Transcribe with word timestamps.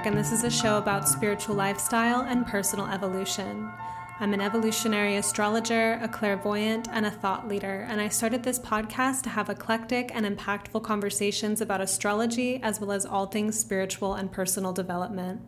Monarch, 0.00 0.14
and 0.14 0.24
this 0.24 0.32
is 0.32 0.44
a 0.44 0.50
show 0.50 0.78
about 0.78 1.06
spiritual 1.06 1.54
lifestyle 1.54 2.22
and 2.22 2.46
personal 2.46 2.86
evolution. 2.86 3.70
I'm 4.18 4.32
an 4.32 4.40
evolutionary 4.40 5.16
astrologer, 5.16 5.98
a 6.00 6.08
clairvoyant, 6.08 6.88
and 6.90 7.04
a 7.04 7.10
thought 7.10 7.46
leader, 7.46 7.86
and 7.86 8.00
I 8.00 8.08
started 8.08 8.42
this 8.42 8.58
podcast 8.58 9.22
to 9.24 9.28
have 9.28 9.50
eclectic 9.50 10.10
and 10.14 10.24
impactful 10.24 10.82
conversations 10.84 11.60
about 11.60 11.82
astrology 11.82 12.60
as 12.62 12.80
well 12.80 12.92
as 12.92 13.04
all 13.04 13.26
things 13.26 13.58
spiritual 13.58 14.14
and 14.14 14.32
personal 14.32 14.72
development. 14.72 15.42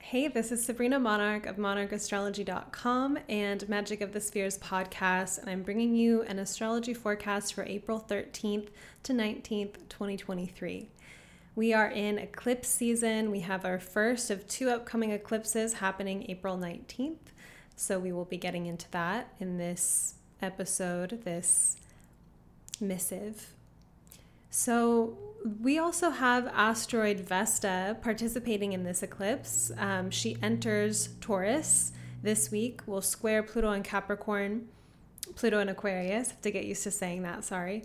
Hey, 0.00 0.28
this 0.28 0.50
is 0.50 0.64
Sabrina 0.64 0.98
Monarch 0.98 1.44
of 1.44 1.56
monarchastrology.com 1.56 3.18
and 3.28 3.68
Magic 3.68 4.00
of 4.00 4.14
the 4.14 4.20
Spheres 4.20 4.56
podcast, 4.58 5.38
and 5.38 5.50
I'm 5.50 5.62
bringing 5.62 5.94
you 5.94 6.22
an 6.22 6.38
astrology 6.38 6.94
forecast 6.94 7.52
for 7.52 7.64
April 7.64 8.02
13th 8.08 8.68
to 9.02 9.12
19th, 9.12 9.74
2023. 9.90 10.88
We 11.56 11.72
are 11.72 11.88
in 11.88 12.18
eclipse 12.18 12.68
season. 12.68 13.30
We 13.30 13.40
have 13.40 13.64
our 13.64 13.78
first 13.78 14.30
of 14.30 14.48
two 14.48 14.70
upcoming 14.70 15.12
eclipses 15.12 15.74
happening 15.74 16.26
April 16.28 16.58
19th. 16.58 17.32
So 17.76 17.98
we 17.98 18.12
will 18.12 18.24
be 18.24 18.36
getting 18.36 18.66
into 18.66 18.90
that 18.90 19.32
in 19.38 19.56
this 19.56 20.14
episode, 20.42 21.22
this 21.24 21.76
missive. 22.80 23.52
So 24.50 25.16
we 25.60 25.78
also 25.78 26.10
have 26.10 26.46
asteroid 26.48 27.20
Vesta 27.20 27.96
participating 28.02 28.72
in 28.72 28.82
this 28.82 29.02
eclipse. 29.02 29.70
Um, 29.78 30.10
she 30.10 30.36
enters 30.42 31.08
Taurus 31.20 31.92
this 32.22 32.50
week, 32.50 32.80
will 32.86 33.02
square 33.02 33.42
Pluto 33.42 33.70
and 33.70 33.84
Capricorn, 33.84 34.68
Pluto 35.36 35.58
and 35.58 35.70
Aquarius. 35.70 36.30
Have 36.30 36.42
to 36.42 36.50
get 36.50 36.64
used 36.64 36.82
to 36.84 36.90
saying 36.90 37.22
that, 37.22 37.44
sorry. 37.44 37.84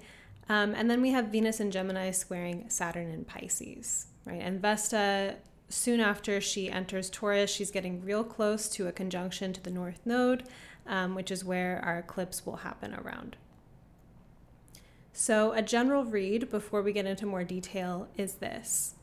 Um, 0.49 0.73
and 0.73 0.89
then 0.89 1.01
we 1.01 1.11
have 1.11 1.27
Venus 1.27 1.59
and 1.59 1.71
Gemini 1.71 2.09
squaring 2.09 2.65
Saturn 2.69 3.11
and 3.11 3.25
Pisces, 3.25 4.07
right? 4.25 4.41
And 4.41 4.59
Vesta, 4.59 5.35
soon 5.69 5.99
after 5.99 6.41
she 6.41 6.71
enters 6.71 7.11
Taurus, 7.11 7.51
she's 7.51 7.69
getting 7.69 8.03
real 8.03 8.23
close 8.23 8.67
to 8.69 8.87
a 8.87 8.91
conjunction 8.91 9.53
to 9.53 9.61
the 9.61 9.69
North 9.69 10.01
Node, 10.05 10.43
um, 10.87 11.13
which 11.13 11.29
is 11.29 11.45
where 11.45 11.79
our 11.85 11.99
eclipse 11.99 12.47
will 12.47 12.57
happen 12.57 12.95
around. 12.95 13.37
So, 15.13 15.51
a 15.51 15.61
general 15.61 16.03
read 16.03 16.49
before 16.49 16.81
we 16.81 16.93
get 16.93 17.05
into 17.05 17.25
more 17.25 17.43
detail 17.43 18.07
is 18.17 18.35
this. 18.35 18.95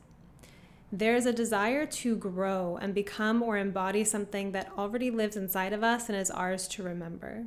There 0.91 1.15
is 1.15 1.25
a 1.25 1.33
desire 1.33 1.85
to 1.85 2.15
grow 2.15 2.77
and 2.81 2.93
become 2.93 3.41
or 3.43 3.57
embody 3.57 4.03
something 4.03 4.51
that 4.51 4.71
already 4.77 5.11
lives 5.11 5.37
inside 5.37 5.73
of 5.73 5.83
us 5.83 6.09
and 6.09 6.17
is 6.17 6.31
ours 6.31 6.67
to 6.69 6.83
remember 6.83 7.45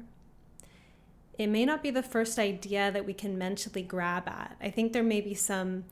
it 1.41 1.49
may 1.49 1.65
not 1.65 1.83
be 1.83 1.91
the 1.91 2.03
first 2.03 2.39
idea 2.39 2.91
that 2.93 3.07
we 3.07 3.15
can 3.15 3.39
mentally 3.39 3.81
grab 3.81 4.29
at. 4.29 4.59
I 4.61 4.69
think 4.69 4.93
there 4.93 5.03
may 5.03 5.23
be 5.23 5.33
some 5.33 5.85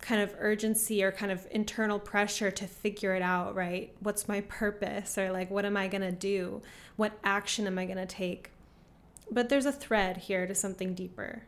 kind 0.00 0.22
of 0.22 0.34
urgency 0.38 1.04
or 1.04 1.12
kind 1.12 1.30
of 1.30 1.46
internal 1.50 1.98
pressure 1.98 2.50
to 2.50 2.66
figure 2.66 3.14
it 3.14 3.20
out, 3.20 3.54
right? 3.54 3.94
What's 4.00 4.28
my 4.28 4.40
purpose? 4.40 5.18
Or 5.18 5.30
like, 5.30 5.50
what 5.50 5.66
am 5.66 5.76
I 5.76 5.88
going 5.88 6.00
to 6.00 6.10
do? 6.10 6.62
What 6.96 7.12
action 7.22 7.66
am 7.66 7.78
I 7.78 7.84
going 7.84 7.98
to 7.98 8.06
take? 8.06 8.50
But 9.30 9.50
there's 9.50 9.66
a 9.66 9.72
thread 9.72 10.16
here 10.16 10.46
to 10.46 10.54
something 10.54 10.94
deeper. 10.94 11.42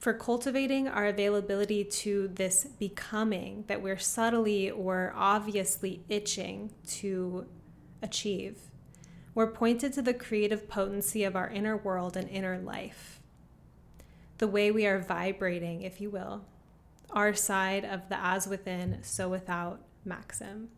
For 0.00 0.12
cultivating 0.12 0.88
our 0.88 1.06
availability 1.06 1.84
to 1.84 2.26
this 2.34 2.64
becoming 2.80 3.62
that 3.68 3.80
we're 3.80 3.96
subtly 3.96 4.72
or 4.72 5.12
obviously 5.14 6.02
itching 6.08 6.72
to 6.88 7.46
achieve 8.02 8.58
we're 9.36 9.46
pointed 9.46 9.92
to 9.92 10.00
the 10.00 10.14
creative 10.14 10.66
potency 10.66 11.22
of 11.22 11.36
our 11.36 11.50
inner 11.50 11.76
world 11.76 12.16
and 12.16 12.26
inner 12.30 12.58
life. 12.58 13.20
The 14.38 14.48
way 14.48 14.70
we 14.70 14.86
are 14.86 14.98
vibrating, 14.98 15.82
if 15.82 16.00
you 16.00 16.08
will, 16.08 16.46
our 17.10 17.34
side 17.34 17.84
of 17.84 18.08
the 18.08 18.18
as 18.18 18.48
within, 18.48 19.00
so 19.02 19.28
without 19.28 19.82
maxim. 20.06 20.70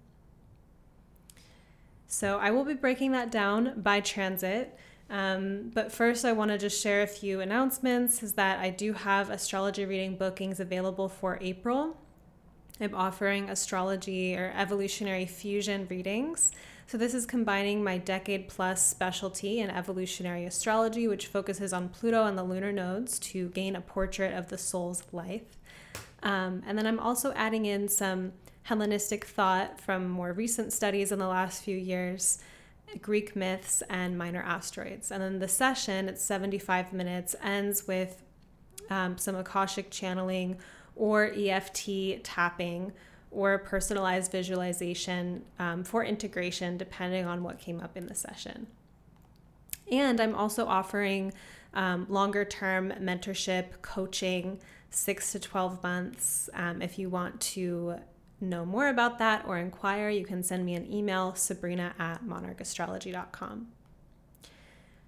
So 2.09 2.39
I 2.41 2.51
will 2.51 2.65
be 2.65 2.75
breaking 2.75 3.13
that 3.13 3.31
down 3.31 3.81
by 3.81 4.01
transit. 4.01 4.77
Um, 5.09 5.71
but 5.73 5.93
first, 5.93 6.25
I 6.25 6.33
want 6.33 6.51
to 6.51 6.59
just 6.59 6.83
share 6.83 7.03
a 7.03 7.07
few 7.07 7.41
announcements 7.41 8.25
is 8.25 8.33
that 8.33 8.59
I 8.59 8.71
do 8.71 8.93
have 8.93 9.31
astrology 9.31 9.85
reading 9.85 10.17
bookings 10.17 10.59
available 10.59 11.09
for 11.09 11.39
April. 11.41 11.97
I'm 12.81 12.95
offering 12.95 13.51
astrology 13.51 14.37
or 14.37 14.53
evolutionary 14.57 15.27
fusion 15.27 15.87
readings 15.89 16.51
so, 16.89 16.97
this 16.97 17.13
is 17.13 17.27
combining 17.27 17.85
my 17.85 17.99
decade 17.99 18.49
plus 18.49 18.87
specialty 18.87 19.61
in 19.61 19.69
evolutionary 19.69 20.47
astrology, 20.47 21.07
which 21.07 21.27
focuses 21.27 21.75
on 21.75 21.91
Pluto 21.91 22.25
and 22.25 22.39
the 22.39 22.43
lunar 22.43 22.73
nodes 22.73 23.19
to 23.19 23.51
gain 23.51 23.77
a 23.77 23.83
portrait 23.83 24.33
of 24.33 24.49
the 24.49 24.57
soul's 24.57 25.03
life. 25.13 25.59
Um, 26.23 26.63
and 26.67 26.79
then 26.79 26.87
I'm 26.87 26.99
also 26.99 27.35
adding 27.35 27.67
in 27.67 27.89
some 27.89 28.33
Hellenistic 28.63 29.27
thought 29.27 29.79
from 29.79 30.09
more 30.09 30.33
recent 30.33 30.73
studies 30.73 31.13
in 31.13 31.19
the 31.19 31.29
last 31.29 31.63
few 31.63 31.77
years. 31.77 32.39
Greek 33.03 33.37
myths 33.37 33.83
and 33.91 34.17
minor 34.17 34.43
asteroids. 34.43 35.11
And 35.11 35.23
then 35.23 35.41
the 35.41 35.49
session, 35.49 36.09
it's 36.09 36.25
75 36.25 36.95
minutes, 36.95 37.37
ends 37.43 37.87
with 37.87 38.23
um, 38.89 39.19
some 39.19 39.35
Akashic 39.35 39.91
channeling 39.91 40.57
or 40.97 41.31
EFT 41.37 42.25
tapping 42.25 42.93
or 43.31 43.55
a 43.55 43.59
personalized 43.59 44.33
visualization 44.33 45.45
um, 45.59 45.85
for 45.85 46.05
integration, 46.05 46.77
depending 46.77 47.27
on 47.27 47.43
what 47.43 47.59
came 47.59 47.81
up 47.81 47.97
in 47.97 48.07
the 48.07 48.15
session. 48.15 48.67
And 49.91 50.21
I'm 50.21 50.35
also 50.35 50.67
offering 50.67 51.33
um, 51.75 52.07
longer 52.09 52.45
term 52.45 52.93
mentorship, 53.01 53.83
coaching, 53.83 54.59
six 54.91 55.33
to 55.33 55.39
12 55.39 55.83
months. 55.83 56.51
Um, 56.55 56.83
if 56.83 56.99
you 56.99 57.09
want 57.09 57.41
to 57.41 57.97
know 58.41 58.65
more 58.65 58.89
about 58.89 59.19
that 59.19 59.45
or 59.47 59.59
inquire, 59.59 60.09
you 60.09 60.25
can 60.25 60.43
send 60.43 60.65
me 60.65 60.75
an 60.75 60.91
email, 60.93 61.35
sabrina 61.35 61.95
at 61.99 62.25
monarchastrology.com. 62.25 63.69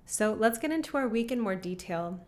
So 0.06 0.34
let's 0.38 0.58
get 0.58 0.72
into 0.72 0.96
our 0.96 1.06
week 1.06 1.30
in 1.30 1.38
more 1.38 1.54
detail. 1.54 2.20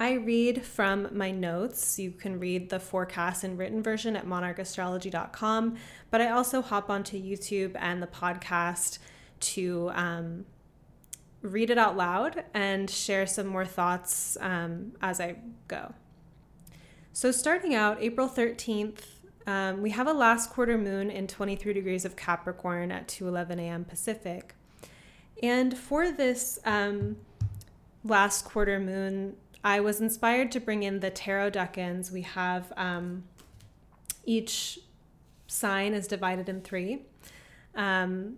I 0.00 0.12
read 0.12 0.64
from 0.64 1.08
my 1.12 1.30
notes. 1.30 1.98
You 1.98 2.12
can 2.12 2.40
read 2.40 2.70
the 2.70 2.80
forecast 2.80 3.44
in 3.44 3.58
written 3.58 3.82
version 3.82 4.16
at 4.16 4.24
monarchastrology.com, 4.24 5.76
but 6.10 6.22
I 6.22 6.30
also 6.30 6.62
hop 6.62 6.88
onto 6.88 7.22
YouTube 7.22 7.76
and 7.78 8.02
the 8.02 8.06
podcast 8.06 8.98
to 9.40 9.90
um, 9.92 10.46
read 11.42 11.68
it 11.68 11.76
out 11.76 11.98
loud 11.98 12.44
and 12.54 12.88
share 12.88 13.26
some 13.26 13.46
more 13.46 13.66
thoughts 13.66 14.38
um, 14.40 14.92
as 15.02 15.20
I 15.20 15.36
go. 15.68 15.92
So, 17.12 17.30
starting 17.30 17.74
out 17.74 17.98
April 18.00 18.26
13th, 18.26 19.02
um, 19.46 19.82
we 19.82 19.90
have 19.90 20.06
a 20.06 20.14
last 20.14 20.48
quarter 20.48 20.78
moon 20.78 21.10
in 21.10 21.26
23 21.26 21.74
degrees 21.74 22.06
of 22.06 22.16
Capricorn 22.16 22.90
at 22.90 23.06
2:11 23.06 23.58
a.m. 23.58 23.84
Pacific. 23.84 24.54
And 25.42 25.76
for 25.76 26.10
this 26.10 26.58
um, 26.64 27.18
last 28.02 28.46
quarter 28.46 28.78
moon, 28.78 29.36
I 29.62 29.80
was 29.80 30.00
inspired 30.00 30.50
to 30.52 30.60
bring 30.60 30.82
in 30.82 31.00
the 31.00 31.10
tarot 31.10 31.52
decans. 31.52 32.10
We 32.10 32.22
have 32.22 32.72
um, 32.76 33.24
each 34.24 34.78
sign 35.46 35.92
is 35.92 36.06
divided 36.06 36.48
in 36.48 36.62
three. 36.62 37.02
Um, 37.74 38.36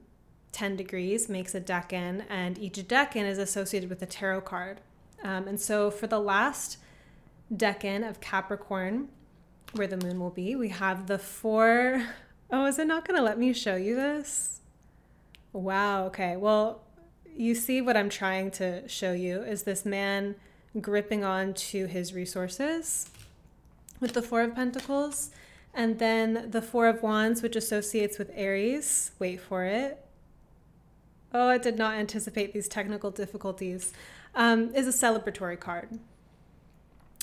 10 0.53 0.77
degrees 0.77 1.29
makes 1.29 1.55
a 1.55 1.61
decan, 1.61 2.25
and 2.29 2.59
each 2.59 2.77
decan 2.77 3.25
is 3.25 3.39
associated 3.39 3.89
with 3.89 4.03
a 4.03 4.07
tarot 4.07 4.43
card. 4.43 4.81
Um, 5.23 5.49
and 5.49 5.61
so 5.61 5.91
for 5.91 6.07
the 6.07 6.21
last 6.21 6.79
decan 7.55 8.09
of 8.09 8.21
Capricorn, 8.21 9.09
where 9.75 9.87
the 9.87 9.97
moon 9.97 10.21
will 10.21 10.31
be, 10.31 10.55
we 10.57 10.69
have 10.69 11.07
the 11.07 11.19
four. 11.19 12.07
Oh, 12.51 12.67
is 12.67 12.79
it 12.79 12.87
not 12.87 13.07
going 13.07 13.17
to 13.17 13.25
let 13.25 13.39
me 13.39 13.53
show 13.53 13.77
you 13.77 13.97
this? 13.97 14.61
Wow, 15.53 16.07
okay. 16.07 16.37
Well, 16.37 16.83
you 17.35 17.55
see 17.55 17.81
what 17.81 17.97
I'm 17.97 18.11
trying 18.11 18.51
to 18.53 18.87
show 18.89 19.13
you 19.13 19.43
is 19.43 19.63
this 19.63 19.87
man 19.87 20.35
gripping 20.81 21.25
on 21.25 21.55
to 21.55 21.87
his 21.87 22.15
resources 22.15 23.11
with 24.01 24.13
the 24.13 24.23
Four 24.23 24.43
of 24.43 24.55
Pentacles. 24.55 25.31
And 25.75 25.99
then 25.99 26.51
the 26.51 26.61
Four 26.61 26.87
of 26.89 27.03
Wands, 27.03 27.43
which 27.43 27.57
associates 27.57 28.19
with 28.19 28.31
Aries. 28.35 29.13
Wait 29.19 29.41
for 29.41 29.65
it. 29.65 30.05
Oh, 31.33 31.49
I 31.49 31.57
did 31.57 31.79
not 31.79 31.95
anticipate 31.95 32.53
these 32.53 32.69
technical 32.69 33.11
difficulties. 33.11 33.93
Um, 34.35 34.75
is 34.75 34.87
a 34.87 34.91
celebratory 34.91 35.59
card. 35.59 35.99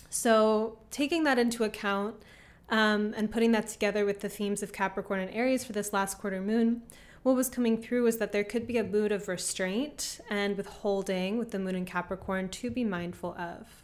So, 0.10 0.80
taking 0.90 1.24
that 1.26 1.38
into 1.38 1.64
account 1.64 2.16
um, 2.70 3.14
and 3.16 3.32
putting 3.32 3.52
that 3.52 3.68
together 3.68 4.06
with 4.06 4.22
the 4.22 4.30
themes 4.30 4.64
of 4.64 4.74
Capricorn 4.74 5.20
and 5.20 5.32
Aries 5.34 5.64
for 5.64 5.74
this 5.74 5.94
last 5.94 6.18
quarter 6.18 6.42
moon, 6.42 6.82
what 7.24 7.36
was 7.36 7.50
coming 7.50 7.82
through 7.82 8.04
was 8.04 8.18
that 8.18 8.32
there 8.32 8.44
could 8.44 8.66
be 8.66 8.78
a 8.78 8.84
mood 8.84 9.12
of 9.12 9.28
restraint 9.28 10.20
and 10.30 10.56
withholding 10.56 11.38
with 11.38 11.52
the 11.52 11.60
moon 11.60 11.76
in 11.76 11.86
Capricorn 11.86 12.50
to 12.50 12.72
be 12.72 12.84
mindful 12.84 13.36
of. 13.38 13.84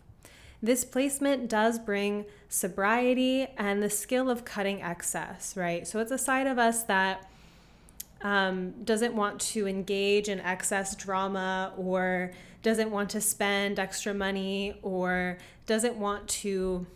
This 0.62 0.86
placement 0.86 1.50
does 1.50 1.78
bring 1.78 2.26
sobriety 2.50 3.48
and 3.58 3.84
the 3.84 3.90
skill 3.90 4.30
of 4.30 4.46
cutting 4.46 4.82
excess, 4.82 5.56
right? 5.56 5.86
So 5.88 6.00
it's 6.00 6.12
a 6.12 6.18
side 6.18 6.48
of 6.48 6.58
us 6.58 6.84
that 6.84 7.30
um, 8.22 8.72
doesn't 8.84 9.14
want 9.14 9.40
to 9.42 9.68
engage 9.68 10.30
in 10.30 10.40
excess 10.40 10.96
drama 10.96 11.74
or 11.78 12.32
doesn't 12.64 12.90
want 12.90 13.12
to 13.12 13.22
spend 13.22 13.78
extra 13.78 14.14
money 14.14 14.80
or 14.82 15.38
doesn't 15.68 15.96
want 15.98 16.28
to 16.28 16.88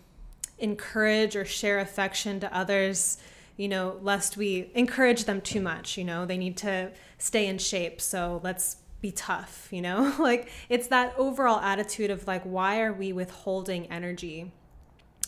encourage 0.57 1.35
or 1.35 1.45
share 1.45 1.79
affection 1.79 2.39
to 2.39 2.55
others, 2.55 3.17
you 3.59 3.67
know, 3.67 3.97
lest 4.01 4.37
we 4.37 4.71
encourage 4.73 5.25
them 5.25 5.41
too 5.41 5.59
much. 5.59 5.97
You 5.97 6.05
know, 6.05 6.25
they 6.25 6.37
need 6.37 6.55
to 6.57 6.93
stay 7.17 7.45
in 7.45 7.57
shape. 7.57 7.99
So 7.99 8.39
let's 8.41 8.77
be 9.01 9.11
tough, 9.11 9.67
you 9.71 9.81
know? 9.81 10.15
like 10.17 10.49
it's 10.69 10.87
that 10.87 11.13
overall 11.17 11.59
attitude 11.59 12.09
of 12.09 12.25
like, 12.25 12.43
why 12.43 12.79
are 12.79 12.93
we 12.93 13.11
withholding 13.11 13.85
energy? 13.87 14.53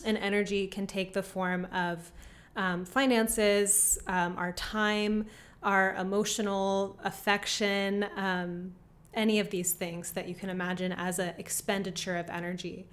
And 0.02 0.16
energy 0.16 0.66
can 0.66 0.86
take 0.86 1.12
the 1.12 1.22
form 1.22 1.66
of 1.74 2.10
um, 2.56 2.86
finances, 2.86 3.98
um, 4.06 4.38
our 4.38 4.52
time, 4.52 5.26
our 5.62 5.94
emotional 5.96 6.98
affection, 7.04 8.06
um, 8.16 8.72
any 9.12 9.40
of 9.40 9.50
these 9.50 9.74
things 9.74 10.12
that 10.12 10.26
you 10.26 10.34
can 10.34 10.48
imagine 10.48 10.92
as 10.92 11.18
an 11.18 11.34
expenditure 11.36 12.16
of 12.16 12.30
energy. 12.30 12.86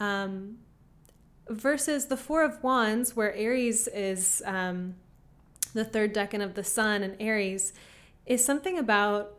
Um, 0.00 0.56
versus 1.48 2.06
the 2.06 2.16
Four 2.16 2.44
of 2.44 2.62
Wands, 2.62 3.14
where 3.14 3.34
Aries 3.34 3.88
is 3.88 4.42
um, 4.44 4.94
the 5.74 5.84
third 5.84 6.14
decan 6.14 6.42
of 6.42 6.54
the 6.54 6.64
Sun, 6.64 7.02
and 7.02 7.16
Aries 7.20 7.72
is 8.24 8.44
something 8.44 8.78
about 8.78 9.34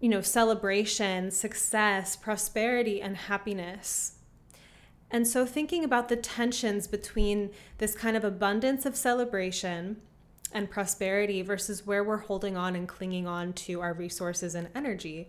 you 0.00 0.08
know 0.08 0.20
celebration, 0.20 1.30
success, 1.30 2.16
prosperity, 2.16 3.00
and 3.00 3.16
happiness. 3.16 4.16
And 5.10 5.28
so, 5.28 5.44
thinking 5.44 5.84
about 5.84 6.08
the 6.08 6.16
tensions 6.16 6.86
between 6.86 7.50
this 7.78 7.94
kind 7.94 8.16
of 8.16 8.24
abundance 8.24 8.86
of 8.86 8.96
celebration 8.96 10.00
and 10.52 10.70
prosperity 10.70 11.42
versus 11.42 11.86
where 11.86 12.04
we're 12.04 12.18
holding 12.18 12.56
on 12.56 12.76
and 12.76 12.86
clinging 12.86 13.26
on 13.26 13.52
to 13.52 13.80
our 13.80 13.92
resources 13.92 14.54
and 14.54 14.68
energy. 14.74 15.28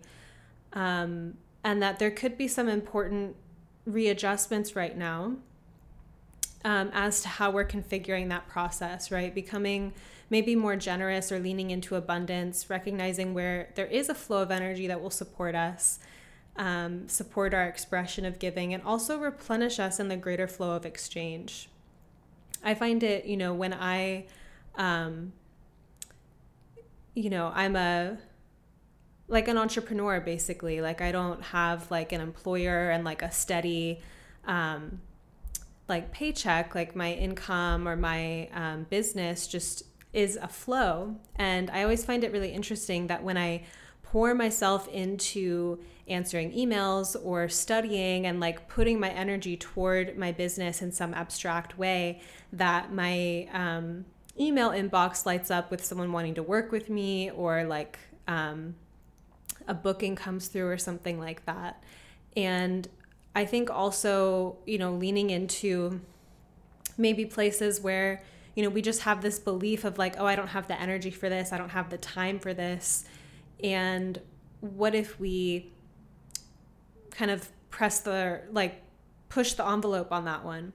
Um, 0.72 1.34
and 1.62 1.82
that 1.82 1.98
there 1.98 2.10
could 2.10 2.36
be 2.36 2.46
some 2.46 2.68
important 2.68 3.36
readjustments 3.86 4.76
right 4.76 4.96
now 4.96 5.36
um, 6.64 6.90
as 6.94 7.20
to 7.20 7.28
how 7.28 7.50
we're 7.50 7.66
configuring 7.66 8.28
that 8.30 8.48
process, 8.48 9.10
right? 9.10 9.34
Becoming 9.34 9.92
maybe 10.30 10.56
more 10.56 10.76
generous 10.76 11.30
or 11.30 11.38
leaning 11.38 11.70
into 11.70 11.94
abundance, 11.94 12.70
recognizing 12.70 13.34
where 13.34 13.70
there 13.74 13.86
is 13.86 14.08
a 14.08 14.14
flow 14.14 14.42
of 14.42 14.50
energy 14.50 14.86
that 14.86 15.00
will 15.00 15.10
support 15.10 15.54
us, 15.54 15.98
um, 16.56 17.06
support 17.08 17.52
our 17.52 17.66
expression 17.66 18.24
of 18.24 18.38
giving, 18.38 18.72
and 18.72 18.82
also 18.82 19.18
replenish 19.18 19.78
us 19.78 20.00
in 20.00 20.08
the 20.08 20.16
greater 20.16 20.48
flow 20.48 20.74
of 20.74 20.86
exchange. 20.86 21.68
I 22.62 22.74
find 22.74 23.02
it, 23.02 23.26
you 23.26 23.36
know, 23.36 23.52
when 23.52 23.74
I, 23.74 24.26
um, 24.76 25.34
you 27.14 27.28
know, 27.28 27.52
I'm 27.54 27.76
a, 27.76 28.16
like 29.28 29.48
an 29.48 29.58
entrepreneur 29.58 30.20
basically. 30.20 30.80
Like 30.80 31.02
I 31.02 31.12
don't 31.12 31.42
have 31.42 31.90
like 31.90 32.12
an 32.12 32.22
employer 32.22 32.90
and 32.90 33.04
like 33.04 33.20
a 33.20 33.30
steady, 33.30 34.00
um, 34.46 35.00
like 35.88 36.12
paycheck, 36.12 36.74
like 36.74 36.96
my 36.96 37.12
income 37.12 37.86
or 37.86 37.96
my 37.96 38.48
um, 38.54 38.86
business 38.90 39.46
just 39.46 39.84
is 40.12 40.36
a 40.40 40.48
flow. 40.48 41.16
And 41.36 41.70
I 41.70 41.82
always 41.82 42.04
find 42.04 42.24
it 42.24 42.32
really 42.32 42.52
interesting 42.52 43.08
that 43.08 43.22
when 43.22 43.36
I 43.36 43.64
pour 44.02 44.34
myself 44.34 44.88
into 44.88 45.80
answering 46.06 46.52
emails 46.52 47.16
or 47.22 47.48
studying 47.48 48.26
and 48.26 48.38
like 48.38 48.68
putting 48.68 49.00
my 49.00 49.10
energy 49.10 49.56
toward 49.56 50.16
my 50.16 50.30
business 50.30 50.82
in 50.82 50.92
some 50.92 51.12
abstract 51.14 51.76
way, 51.76 52.20
that 52.52 52.92
my 52.92 53.48
um, 53.52 54.04
email 54.38 54.70
inbox 54.70 55.26
lights 55.26 55.50
up 55.50 55.70
with 55.70 55.84
someone 55.84 56.12
wanting 56.12 56.34
to 56.34 56.42
work 56.42 56.70
with 56.70 56.88
me 56.88 57.30
or 57.30 57.64
like 57.64 57.98
um, 58.28 58.74
a 59.66 59.74
booking 59.74 60.14
comes 60.14 60.48
through 60.48 60.68
or 60.68 60.78
something 60.78 61.18
like 61.18 61.44
that. 61.46 61.82
And 62.36 62.88
I 63.34 63.44
think 63.44 63.70
also, 63.70 64.56
you 64.64 64.78
know, 64.78 64.92
leaning 64.92 65.30
into 65.30 66.00
maybe 66.96 67.26
places 67.26 67.80
where, 67.80 68.22
you 68.54 68.62
know, 68.62 68.70
we 68.70 68.80
just 68.80 69.00
have 69.00 69.22
this 69.22 69.38
belief 69.38 69.84
of 69.84 69.98
like, 69.98 70.14
oh, 70.18 70.26
I 70.26 70.36
don't 70.36 70.48
have 70.48 70.68
the 70.68 70.80
energy 70.80 71.10
for 71.10 71.28
this, 71.28 71.52
I 71.52 71.58
don't 71.58 71.70
have 71.70 71.90
the 71.90 71.98
time 71.98 72.38
for 72.38 72.54
this. 72.54 73.04
And 73.62 74.20
what 74.60 74.94
if 74.94 75.18
we 75.18 75.72
kind 77.10 77.30
of 77.30 77.50
press 77.70 78.00
the, 78.00 78.42
like, 78.50 78.82
push 79.28 79.54
the 79.54 79.66
envelope 79.66 80.12
on 80.12 80.24
that 80.26 80.44
one? 80.44 80.72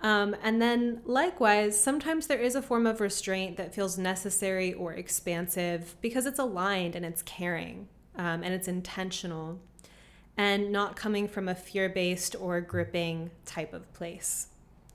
Um, 0.00 0.36
and 0.42 0.60
then, 0.60 1.00
likewise, 1.04 1.80
sometimes 1.80 2.26
there 2.26 2.38
is 2.38 2.54
a 2.54 2.60
form 2.60 2.86
of 2.86 3.00
restraint 3.00 3.56
that 3.56 3.74
feels 3.74 3.96
necessary 3.96 4.74
or 4.74 4.92
expansive 4.92 5.96
because 6.02 6.26
it's 6.26 6.38
aligned 6.38 6.94
and 6.94 7.04
it's 7.04 7.22
caring 7.22 7.88
um, 8.16 8.42
and 8.42 8.52
it's 8.52 8.68
intentional 8.68 9.58
and 10.36 10.70
not 10.70 10.96
coming 10.96 11.28
from 11.28 11.48
a 11.48 11.54
fear 11.54 11.88
based 11.88 12.36
or 12.38 12.60
gripping 12.60 13.30
type 13.44 13.72
of 13.72 13.92
place. 13.94 14.48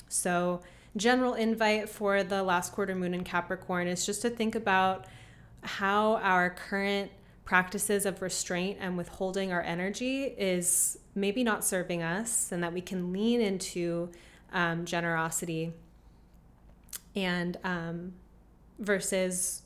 So, 0.07 0.61
general 0.97 1.33
invite 1.33 1.89
for 1.89 2.23
the 2.23 2.43
last 2.43 2.73
quarter 2.73 2.93
moon 2.95 3.13
in 3.13 3.23
Capricorn 3.23 3.87
is 3.87 4.05
just 4.05 4.21
to 4.23 4.29
think 4.29 4.55
about 4.55 5.05
how 5.63 6.15
our 6.17 6.49
current 6.49 7.11
practices 7.45 8.05
of 8.05 8.21
restraint 8.21 8.77
and 8.79 8.97
withholding 8.97 9.51
our 9.51 9.61
energy 9.61 10.23
is 10.23 10.97
maybe 11.15 11.43
not 11.43 11.63
serving 11.63 12.03
us, 12.03 12.51
and 12.51 12.63
that 12.63 12.73
we 12.73 12.81
can 12.81 13.11
lean 13.11 13.41
into 13.41 14.09
um, 14.53 14.85
generosity 14.85 15.73
and 17.15 17.57
um, 17.63 18.13
versus 18.79 19.63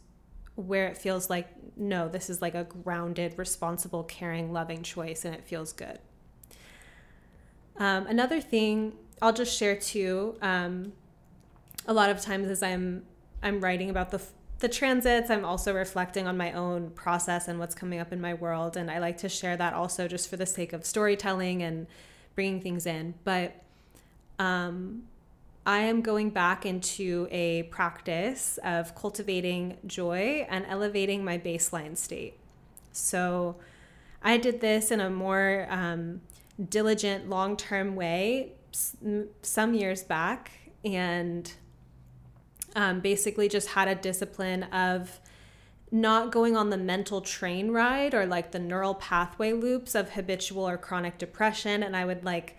where 0.55 0.87
it 0.87 0.97
feels 0.97 1.29
like 1.29 1.47
no 1.77 2.07
this 2.07 2.29
is 2.29 2.41
like 2.41 2.55
a 2.55 2.63
grounded 2.63 3.37
responsible 3.37 4.03
caring 4.03 4.53
loving 4.53 4.81
choice 4.83 5.25
and 5.25 5.35
it 5.35 5.43
feels 5.43 5.73
good. 5.73 5.99
Um, 7.77 8.07
another 8.07 8.39
thing 8.39 8.93
i'll 9.21 9.33
just 9.33 9.57
share 9.57 9.75
too 9.75 10.37
um, 10.41 10.93
a 11.87 11.93
lot 11.93 12.09
of 12.09 12.21
times 12.21 12.47
as 12.47 12.63
i'm 12.63 13.03
i'm 13.43 13.59
writing 13.61 13.89
about 13.89 14.11
the 14.11 14.21
the 14.59 14.69
transits. 14.69 15.29
I'm 15.29 15.45
also 15.45 15.73
reflecting 15.73 16.27
on 16.27 16.37
my 16.37 16.53
own 16.53 16.91
process 16.91 17.47
and 17.47 17.59
what's 17.59 17.75
coming 17.75 17.99
up 17.99 18.13
in 18.13 18.21
my 18.21 18.33
world. 18.33 18.77
And 18.77 18.89
i 18.89 18.99
like 18.99 19.17
to 19.19 19.29
share 19.29 19.57
that 19.57 19.73
also 19.73 20.07
just 20.07 20.29
for 20.29 20.37
the 20.37 20.45
sake 20.45 20.73
of 20.73 20.85
storytelling 20.85 21.61
and 21.61 21.87
bringing 22.35 22.61
things 22.61 22.85
in. 22.85 23.15
But 23.23 23.61
um, 24.39 25.03
I 25.65 25.79
am 25.79 26.01
going 26.01 26.29
back 26.29 26.65
into 26.65 27.27
a 27.31 27.63
practice 27.63 28.59
of 28.63 28.93
cultivating 28.93 29.77
joy 29.87 30.45
and 30.49 30.65
elevating 30.67 31.25
my 31.25 31.39
baseline 31.39 31.97
state. 31.97 32.37
So 32.91 33.55
I 34.21 34.37
did 34.37 34.61
this 34.61 34.91
in 34.91 34.99
a 34.99 35.09
more 35.09 35.67
um, 35.69 36.21
diligent, 36.69 37.29
long 37.29 37.57
term 37.57 37.95
way 37.95 38.53
some 39.41 39.73
years 39.73 40.03
back 40.03 40.51
and 40.83 41.51
um, 42.75 42.99
basically 42.99 43.47
just 43.47 43.69
had 43.69 43.87
a 43.87 43.95
discipline 43.95 44.63
of 44.63 45.19
not 45.91 46.31
going 46.31 46.57
on 46.57 46.69
the 46.69 46.77
mental 46.77 47.21
train 47.21 47.71
ride 47.71 48.13
or 48.13 48.25
like 48.25 48.51
the 48.51 48.59
neural 48.59 48.95
pathway 48.95 49.53
loops 49.53 49.95
of 49.95 50.11
habitual 50.11 50.67
or 50.67 50.77
chronic 50.77 51.17
depression. 51.17 51.83
And 51.83 51.95
I 51.95 52.05
would 52.05 52.25
like, 52.25 52.57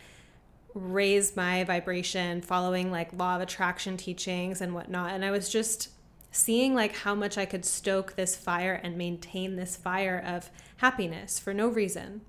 raise 0.77 1.35
my 1.35 1.65
vibration 1.65 2.43
following 2.43 2.91
like 2.91 3.11
law 3.15 3.37
of 3.37 3.41
attraction 3.41 3.97
teachings 3.97 4.61
and 4.61 4.75
whatnot. 4.75 5.13
And 5.13 5.25
I 5.25 5.31
was 5.31 5.49
just 5.49 5.89
seeing 6.31 6.75
like 6.75 6.95
how 6.95 7.15
much 7.15 7.39
I 7.39 7.47
could 7.47 7.65
stoke 7.65 8.15
this 8.15 8.37
fire 8.37 8.79
and 8.83 8.99
maintain 8.99 9.57
this 9.57 9.75
fire 9.75 10.23
of 10.25 10.51
happiness 10.77 11.39
for 11.39 11.55
no 11.55 11.69
reason. 11.69 12.21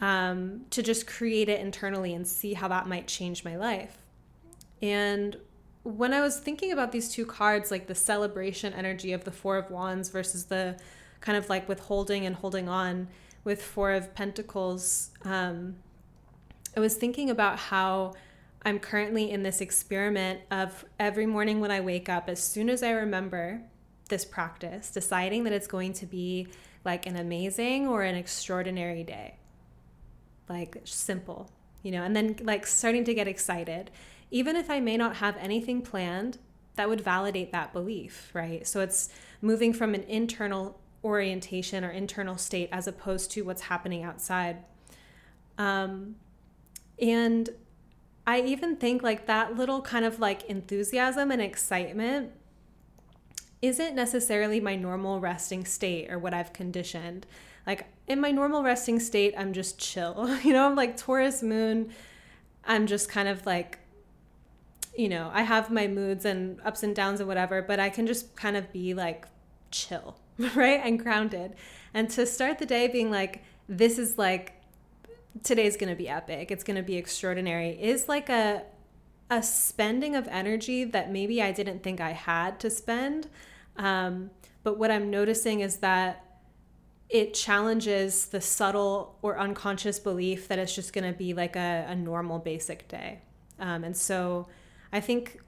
Um, 0.00 0.66
to 0.70 0.82
just 0.82 1.08
create 1.08 1.48
it 1.48 1.60
internally 1.60 2.14
and 2.14 2.26
see 2.26 2.54
how 2.54 2.68
that 2.68 2.86
might 2.86 3.08
change 3.08 3.44
my 3.44 3.56
life. 3.56 3.98
And 4.80 5.36
when 5.82 6.12
I 6.12 6.20
was 6.20 6.38
thinking 6.38 6.70
about 6.70 6.92
these 6.92 7.10
two 7.10 7.26
cards, 7.26 7.72
like 7.72 7.88
the 7.88 7.96
celebration 7.96 8.72
energy 8.74 9.12
of 9.12 9.24
the 9.24 9.32
Four 9.32 9.56
of 9.56 9.72
Wands 9.72 10.08
versus 10.08 10.44
the 10.44 10.78
kind 11.20 11.36
of 11.36 11.48
like 11.48 11.68
withholding 11.68 12.26
and 12.26 12.36
holding 12.36 12.68
on 12.68 13.08
with 13.42 13.60
Four 13.60 13.90
of 13.90 14.14
Pentacles, 14.14 15.10
um, 15.24 15.76
I 16.76 16.80
was 16.80 16.94
thinking 16.94 17.30
about 17.30 17.58
how 17.58 18.14
I'm 18.62 18.78
currently 18.78 19.30
in 19.30 19.42
this 19.42 19.60
experiment 19.60 20.40
of 20.50 20.84
every 20.98 21.26
morning 21.26 21.60
when 21.60 21.70
I 21.70 21.80
wake 21.80 22.08
up, 22.08 22.28
as 22.28 22.42
soon 22.42 22.68
as 22.68 22.82
I 22.82 22.90
remember 22.90 23.62
this 24.08 24.24
practice, 24.24 24.90
deciding 24.90 25.44
that 25.44 25.52
it's 25.52 25.66
going 25.66 25.92
to 25.94 26.06
be 26.06 26.48
like 26.84 27.06
an 27.06 27.16
amazing 27.16 27.86
or 27.86 28.02
an 28.02 28.14
extraordinary 28.14 29.04
day. 29.04 29.36
Like 30.48 30.80
simple, 30.84 31.50
you 31.82 31.92
know, 31.92 32.02
and 32.02 32.16
then 32.16 32.36
like 32.42 32.66
starting 32.66 33.04
to 33.04 33.14
get 33.14 33.28
excited. 33.28 33.90
Even 34.30 34.56
if 34.56 34.70
I 34.70 34.80
may 34.80 34.96
not 34.96 35.16
have 35.16 35.36
anything 35.38 35.82
planned, 35.82 36.38
that 36.76 36.88
would 36.88 37.00
validate 37.00 37.52
that 37.52 37.72
belief, 37.72 38.30
right? 38.34 38.66
So 38.66 38.80
it's 38.80 39.08
moving 39.42 39.72
from 39.72 39.94
an 39.94 40.04
internal 40.04 40.78
orientation 41.04 41.84
or 41.84 41.90
internal 41.90 42.36
state 42.36 42.68
as 42.72 42.86
opposed 42.86 43.30
to 43.32 43.42
what's 43.42 43.62
happening 43.62 44.02
outside. 44.02 44.64
Um, 45.58 46.16
and 47.00 47.48
I 48.26 48.40
even 48.42 48.76
think 48.76 49.02
like 49.02 49.26
that 49.26 49.56
little 49.56 49.80
kind 49.80 50.04
of 50.04 50.20
like 50.20 50.44
enthusiasm 50.44 51.30
and 51.30 51.40
excitement 51.40 52.32
isn't 53.62 53.94
necessarily 53.94 54.60
my 54.60 54.76
normal 54.76 55.18
resting 55.18 55.64
state 55.64 56.10
or 56.10 56.18
what 56.18 56.34
I've 56.34 56.52
conditioned. 56.52 57.26
Like 57.66 57.86
in 58.06 58.20
my 58.20 58.30
normal 58.30 58.62
resting 58.62 59.00
state, 59.00 59.34
I'm 59.36 59.52
just 59.52 59.78
chill. 59.78 60.28
You 60.44 60.52
know, 60.52 60.66
I'm 60.66 60.76
like 60.76 60.96
Taurus 60.96 61.42
moon. 61.42 61.90
I'm 62.64 62.86
just 62.86 63.08
kind 63.08 63.28
of 63.28 63.46
like, 63.46 63.78
you 64.96 65.08
know, 65.08 65.30
I 65.32 65.42
have 65.42 65.70
my 65.70 65.86
moods 65.86 66.24
and 66.24 66.60
ups 66.64 66.82
and 66.82 66.94
downs 66.94 67.20
and 67.20 67.28
whatever, 67.28 67.62
but 67.62 67.80
I 67.80 67.88
can 67.88 68.06
just 68.06 68.36
kind 68.36 68.56
of 68.56 68.72
be 68.72 68.94
like 68.94 69.26
chill, 69.70 70.18
right? 70.54 70.80
And 70.84 70.98
grounded. 70.98 71.54
And 71.94 72.10
to 72.10 72.26
start 72.26 72.58
the 72.58 72.66
day 72.66 72.88
being 72.88 73.10
like, 73.10 73.42
this 73.68 73.98
is 73.98 74.18
like, 74.18 74.57
today's 75.42 75.76
going 75.76 75.90
to 75.90 75.96
be 75.96 76.08
epic. 76.08 76.50
It's 76.50 76.64
going 76.64 76.76
to 76.76 76.82
be 76.82 76.96
extraordinary 76.96 77.70
is 77.70 78.08
like 78.08 78.28
a, 78.28 78.62
a 79.30 79.42
spending 79.42 80.16
of 80.16 80.26
energy 80.28 80.84
that 80.84 81.10
maybe 81.10 81.42
I 81.42 81.52
didn't 81.52 81.82
think 81.82 82.00
I 82.00 82.12
had 82.12 82.60
to 82.60 82.70
spend. 82.70 83.28
Um, 83.76 84.30
but 84.62 84.78
what 84.78 84.90
I'm 84.90 85.10
noticing 85.10 85.60
is 85.60 85.76
that 85.76 86.24
it 87.08 87.32
challenges 87.32 88.26
the 88.26 88.40
subtle 88.40 89.18
or 89.22 89.38
unconscious 89.38 89.98
belief 89.98 90.48
that 90.48 90.58
it's 90.58 90.74
just 90.74 90.92
going 90.92 91.10
to 91.10 91.16
be 91.16 91.32
like 91.32 91.56
a, 91.56 91.86
a, 91.88 91.94
normal 91.94 92.38
basic 92.38 92.86
day. 92.86 93.20
Um, 93.58 93.82
and 93.82 93.96
so 93.96 94.46
I 94.92 95.00
think 95.00 95.40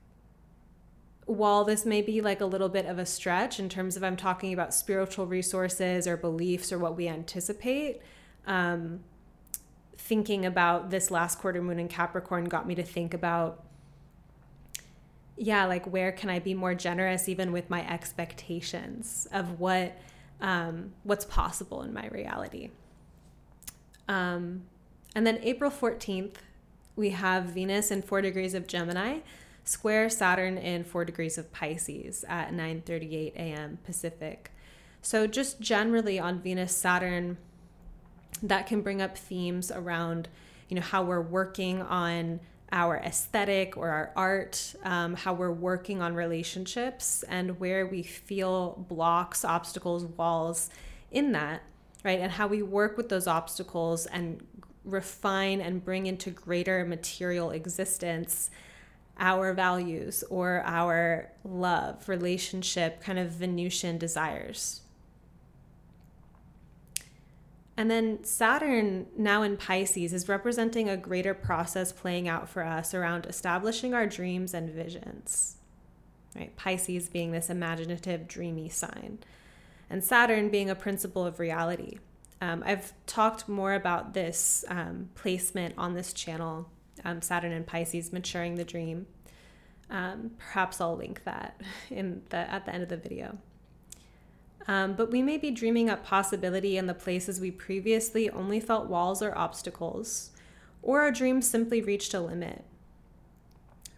while 1.27 1.65
this 1.65 1.85
may 1.85 2.01
be 2.01 2.21
like 2.23 2.41
a 2.41 2.47
little 2.47 2.71
bit 2.71 2.87
of 2.87 2.99
a 2.99 3.05
stretch 3.05 3.61
in 3.61 3.69
terms 3.69 3.97
of 3.97 4.03
I'm 4.03 4.17
talking 4.17 4.53
about 4.53 4.73
spiritual 4.73 5.27
resources 5.27 6.07
or 6.07 6.17
beliefs 6.17 6.73
or 6.73 6.79
what 6.79 6.97
we 6.97 7.09
anticipate, 7.09 8.01
um, 8.47 9.01
thinking 10.11 10.45
about 10.45 10.91
this 10.91 11.09
last 11.09 11.39
quarter 11.39 11.63
moon 11.63 11.79
in 11.79 11.87
Capricorn 11.87 12.47
got 12.47 12.67
me 12.67 12.75
to 12.75 12.83
think 12.83 13.15
about 13.15 13.63
yeah, 15.37 15.67
like 15.67 15.87
where 15.87 16.11
can 16.11 16.29
I 16.29 16.41
be 16.41 16.53
more 16.53 16.75
generous 16.75 17.29
even 17.29 17.53
with 17.53 17.71
my 17.71 17.89
expectations 17.89 19.29
of 19.33 19.61
what 19.61 19.97
um, 20.41 20.95
what's 21.05 21.25
possible 21.25 21.83
in 21.83 21.95
my 21.95 22.09
reality. 22.09 22.71
Um, 24.09 24.65
and 25.15 25.25
then 25.25 25.39
April 25.43 25.71
14th, 25.71 26.35
we 26.97 27.11
have 27.11 27.45
Venus 27.45 27.93
in 27.93 28.03
four 28.03 28.21
degrees 28.21 28.53
of 28.53 28.67
Gemini, 28.67 29.21
square 29.63 30.11
Saturn 30.11 30.59
in 30.59 30.83
four 30.83 31.05
degrees 31.05 31.39
of 31.39 31.53
Pisces 31.53 32.25
at 32.29 32.51
9:38 32.51 33.37
a.m. 33.37 33.79
Pacific. 33.85 34.51
So 35.03 35.29
just 35.29 35.61
generally 35.61 36.19
on 36.19 36.41
Venus 36.41 36.75
Saturn, 36.75 37.39
that 38.43 38.67
can 38.67 38.83
bring 38.83 39.03
up 39.03 39.17
themes 39.17 39.71
around, 39.71 40.29
you 40.69 40.77
know, 40.77 40.83
how 40.83 41.03
we're 41.03 41.21
working 41.21 41.83
on 41.83 42.41
our 42.73 42.99
aesthetic 42.99 43.77
or 43.77 43.89
our 43.89 44.13
art, 44.15 44.75
um, 44.85 45.15
how 45.15 45.33
we're 45.33 45.53
working 45.53 46.01
on 46.01 46.15
relationships, 46.15 47.25
and 47.25 47.59
where 47.59 47.87
we 47.87 48.03
feel 48.03 48.85
blocks, 48.89 49.45
obstacles, 49.45 50.05
walls 50.05 50.71
in 51.11 51.33
that, 51.33 51.63
right? 52.05 52.21
And 52.21 52.31
how 52.33 52.47
we 52.47 52.63
work 52.63 52.97
with 52.97 53.09
those 53.09 53.27
obstacles 53.27 54.07
and 54.07 54.41
refine 54.85 55.61
and 55.61 55.85
bring 55.85 56.07
into 56.07 56.31
greater 56.31 56.85
material 56.85 57.51
existence 57.51 58.51
our 59.19 59.53
values 59.53 60.25
or 60.31 60.63
our 60.65 61.31
love, 61.45 62.09
relationship, 62.09 63.03
kind 63.03 63.19
of 63.19 63.31
Venusian 63.31 63.99
desires. 63.99 64.81
And 67.81 67.91
then 67.91 68.23
Saturn, 68.25 69.07
now 69.17 69.41
in 69.41 69.57
Pisces, 69.57 70.13
is 70.13 70.29
representing 70.29 70.91
a 70.91 70.99
greater 70.99 71.33
process 71.33 71.93
playing 71.93 72.29
out 72.29 72.47
for 72.47 72.63
us 72.63 72.93
around 72.93 73.25
establishing 73.25 73.95
our 73.95 74.07
dreams 74.07 74.53
and 74.53 74.69
visions. 74.69 75.57
Right? 76.37 76.55
Pisces 76.57 77.09
being 77.09 77.33
this 77.33 77.49
imaginative, 77.49 78.29
dreamy 78.29 78.69
sign, 78.69 79.21
and 79.89 80.05
Saturn 80.05 80.51
being 80.51 80.69
a 80.69 80.75
principle 80.75 81.25
of 81.25 81.41
reality. 81.41 82.01
Um, 82.43 82.63
I've 82.67 82.93
talked 83.07 83.49
more 83.49 83.73
about 83.73 84.13
this 84.13 84.63
um, 84.69 85.09
placement 85.15 85.73
on 85.79 85.95
this 85.95 86.13
channel, 86.13 86.69
um, 87.03 87.23
Saturn 87.23 87.53
and 87.53 87.67
Pisces, 87.67 88.13
maturing 88.13 88.57
the 88.57 88.65
dream. 88.65 89.07
Um, 89.89 90.33
perhaps 90.37 90.83
I'll 90.83 90.99
link 90.99 91.25
that 91.25 91.59
in 91.91 92.21
the 92.29 92.37
at 92.37 92.67
the 92.67 92.75
end 92.75 92.83
of 92.83 92.91
the 92.91 92.99
video. 92.99 93.39
Um, 94.71 94.93
but 94.93 95.11
we 95.11 95.21
may 95.21 95.37
be 95.37 95.51
dreaming 95.51 95.91
up 95.91 96.05
possibility 96.05 96.77
in 96.77 96.87
the 96.87 96.95
places 96.95 97.41
we 97.41 97.51
previously 97.51 98.31
only 98.31 98.61
felt 98.61 98.87
walls 98.87 99.21
or 99.21 99.37
obstacles, 99.37 100.31
or 100.81 101.01
our 101.01 101.11
dreams 101.11 101.51
simply 101.51 101.83
reached 101.83 102.15
a 102.15 102.21
limit, 102.21 102.63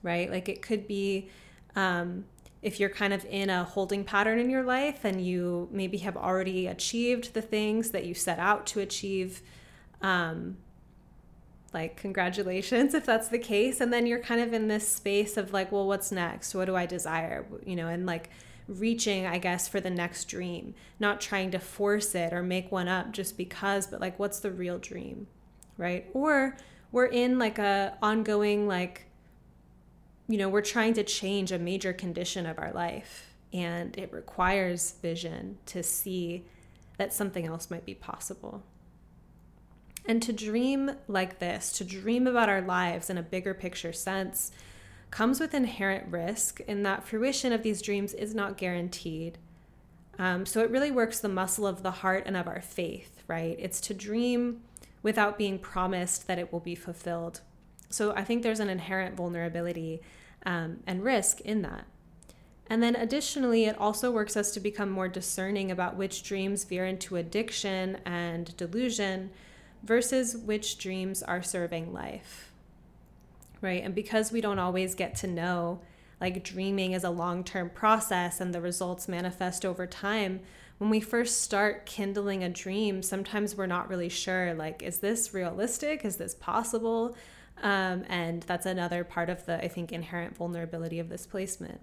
right? 0.02 0.30
Like 0.30 0.48
it 0.48 0.62
could 0.62 0.88
be 0.88 1.28
um, 1.76 2.24
if 2.62 2.80
you're 2.80 2.88
kind 2.88 3.12
of 3.12 3.26
in 3.26 3.50
a 3.50 3.64
holding 3.64 4.02
pattern 4.02 4.38
in 4.38 4.48
your 4.48 4.62
life 4.62 5.04
and 5.04 5.22
you 5.22 5.68
maybe 5.70 5.98
have 5.98 6.16
already 6.16 6.66
achieved 6.68 7.34
the 7.34 7.42
things 7.42 7.90
that 7.90 8.06
you 8.06 8.14
set 8.14 8.38
out 8.38 8.64
to 8.68 8.80
achieve. 8.80 9.42
Um, 10.00 10.56
like 11.74 11.96
congratulations 11.96 12.94
if 13.00 13.04
that's 13.04 13.28
the 13.28 13.38
case 13.38 13.80
and 13.80 13.92
then 13.92 14.06
you're 14.06 14.20
kind 14.20 14.40
of 14.40 14.54
in 14.54 14.68
this 14.68 14.86
space 14.86 15.36
of 15.38 15.54
like 15.54 15.72
well 15.72 15.86
what's 15.86 16.12
next 16.12 16.54
what 16.54 16.66
do 16.66 16.76
i 16.76 16.84
desire 16.84 17.46
you 17.64 17.74
know 17.74 17.88
and 17.88 18.04
like 18.04 18.28
reaching, 18.72 19.26
I 19.26 19.38
guess, 19.38 19.68
for 19.68 19.80
the 19.80 19.90
next 19.90 20.26
dream, 20.26 20.74
not 20.98 21.20
trying 21.20 21.50
to 21.52 21.58
force 21.58 22.14
it 22.14 22.32
or 22.32 22.42
make 22.42 22.72
one 22.72 22.88
up 22.88 23.12
just 23.12 23.36
because, 23.36 23.86
but 23.86 24.00
like, 24.00 24.18
what's 24.18 24.40
the 24.40 24.50
real 24.50 24.78
dream, 24.78 25.26
right? 25.76 26.06
Or 26.12 26.56
we're 26.90 27.06
in 27.06 27.38
like 27.38 27.58
a 27.58 27.96
ongoing, 28.02 28.66
like, 28.66 29.06
you 30.28 30.38
know, 30.38 30.48
we're 30.48 30.62
trying 30.62 30.94
to 30.94 31.04
change 31.04 31.52
a 31.52 31.58
major 31.58 31.92
condition 31.92 32.46
of 32.46 32.58
our 32.58 32.72
life 32.72 33.34
and 33.52 33.96
it 33.98 34.12
requires 34.12 34.92
vision 35.02 35.58
to 35.66 35.82
see 35.82 36.44
that 36.96 37.12
something 37.12 37.46
else 37.46 37.70
might 37.70 37.84
be 37.84 37.94
possible. 37.94 38.62
And 40.06 40.22
to 40.22 40.32
dream 40.32 40.92
like 41.06 41.38
this, 41.38 41.72
to 41.72 41.84
dream 41.84 42.26
about 42.26 42.48
our 42.48 42.62
lives 42.62 43.08
in 43.08 43.18
a 43.18 43.22
bigger 43.22 43.54
picture 43.54 43.92
sense, 43.92 44.50
comes 45.12 45.38
with 45.38 45.52
inherent 45.54 46.11
risk 46.11 46.61
in 46.61 46.83
that 46.83 47.04
fruition 47.04 47.52
of 47.52 47.62
these 47.62 47.83
dreams 47.83 48.14
is 48.14 48.35
not 48.35 48.57
guaranteed. 48.57 49.37
Um, 50.19 50.47
so 50.47 50.61
it 50.61 50.71
really 50.71 50.90
works 50.90 51.21
the 51.21 51.28
muscle 51.28 51.66
of 51.66 51.83
the 51.83 51.90
heart 51.90 52.25
and 52.26 52.37
of 52.37 52.49
our 52.49 52.62
faith, 52.62 53.23
right? 53.28 53.54
It's 53.59 53.81
to 53.83 53.95
dream 53.95 54.62
without 55.02 55.37
being 55.37 55.59
promised 55.59 56.26
that 56.26 56.38
it 56.38 56.50
will 56.50 56.61
be 56.61 56.75
fulfilled. 56.75 57.42
So 57.90 58.14
I 58.14 58.25
think 58.25 58.42
there's 58.42 58.59
an 58.59 58.71
inherent 58.71 59.14
vulnerability 59.14 60.00
um, 60.47 60.78
and 60.87 61.04
risk 61.04 61.42
in 61.42 61.61
that. 61.61 61.85
And 62.69 62.83
then 62.83 62.97
additionally, 62.97 63.66
it 63.66 63.76
also 63.76 64.11
works 64.11 64.35
us 64.35 64.50
to 64.52 64.61
become 64.61 64.88
more 64.88 65.09
discerning 65.09 65.71
about 65.71 65.97
which 65.97 66.23
dreams 66.23 66.64
veer 66.64 66.87
into 66.87 67.16
addiction 67.16 67.99
and 68.07 68.57
delusion 68.57 69.31
versus 69.83 70.38
which 70.38 70.78
dreams 70.78 71.23
are 71.23 71.42
serving 71.42 71.92
life 71.92 72.51
right? 73.62 73.83
And 73.83 73.95
because 73.95 74.31
we 74.31 74.40
don't 74.40 74.59
always 74.59 74.95
get 74.95 75.14
to 75.16 75.26
know, 75.26 75.81
like 76.21 76.45
dreaming 76.45 76.92
is 76.92 77.04
a 77.04 77.11
long 77.11 77.42
term 77.45 77.71
process 77.71 78.40
and 78.40 78.54
the 78.54 78.61
results 78.61 79.09
manifest 79.09 79.64
over 79.64 79.87
time, 79.87 80.40
when 80.78 80.90
we 80.90 81.00
first 81.00 81.42
start 81.42 81.87
kindling 81.87 82.42
a 82.42 82.49
dream, 82.49 83.02
sometimes 83.02 83.57
we're 83.57 83.66
not 83.66 83.88
really 83.88 84.09
sure, 84.09 84.52
like, 84.52 84.83
is 84.83 84.99
this 84.99 85.33
realistic? 85.33 86.04
Is 86.04 86.16
this 86.16 86.35
possible? 86.35 87.16
Um, 87.62 88.04
and 88.09 88.42
that's 88.42 88.66
another 88.66 89.04
part 89.04 89.31
of 89.31 89.47
the, 89.47 89.62
I 89.62 89.69
think, 89.69 89.92
inherent 89.92 90.37
vulnerability 90.37 90.99
of 90.99 91.09
this 91.09 91.25
placement. 91.25 91.81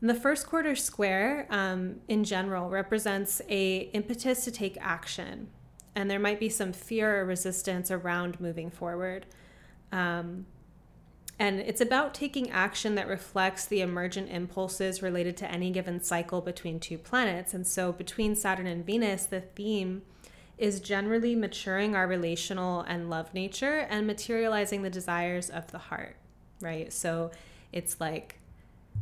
And 0.00 0.10
the 0.10 0.14
first 0.14 0.46
quarter 0.46 0.74
square, 0.76 1.46
um, 1.50 2.00
in 2.08 2.24
general, 2.24 2.68
represents 2.68 3.40
a 3.48 3.90
impetus 3.94 4.44
to 4.44 4.50
take 4.50 4.76
action, 4.80 5.48
and 5.94 6.10
there 6.10 6.18
might 6.18 6.38
be 6.38 6.48
some 6.48 6.72
fear 6.72 7.20
or 7.20 7.24
resistance 7.24 7.90
around 7.90 8.40
moving 8.40 8.70
forward. 8.70 9.26
Um, 9.92 10.46
and 11.38 11.58
it's 11.58 11.80
about 11.80 12.12
taking 12.12 12.50
action 12.50 12.96
that 12.96 13.08
reflects 13.08 13.64
the 13.64 13.80
emergent 13.80 14.30
impulses 14.30 15.02
related 15.02 15.38
to 15.38 15.50
any 15.50 15.70
given 15.70 16.02
cycle 16.02 16.42
between 16.42 16.78
two 16.78 16.98
planets. 16.98 17.54
And 17.54 17.66
so, 17.66 17.92
between 17.92 18.36
Saturn 18.36 18.66
and 18.66 18.84
Venus, 18.84 19.24
the 19.24 19.40
theme 19.40 20.02
is 20.58 20.80
generally 20.80 21.34
maturing 21.34 21.96
our 21.96 22.06
relational 22.06 22.82
and 22.82 23.08
love 23.08 23.32
nature 23.32 23.86
and 23.88 24.06
materializing 24.06 24.82
the 24.82 24.90
desires 24.90 25.48
of 25.48 25.72
the 25.72 25.78
heart, 25.78 26.16
right? 26.60 26.92
So, 26.92 27.30
it's 27.72 27.98
like 27.98 28.38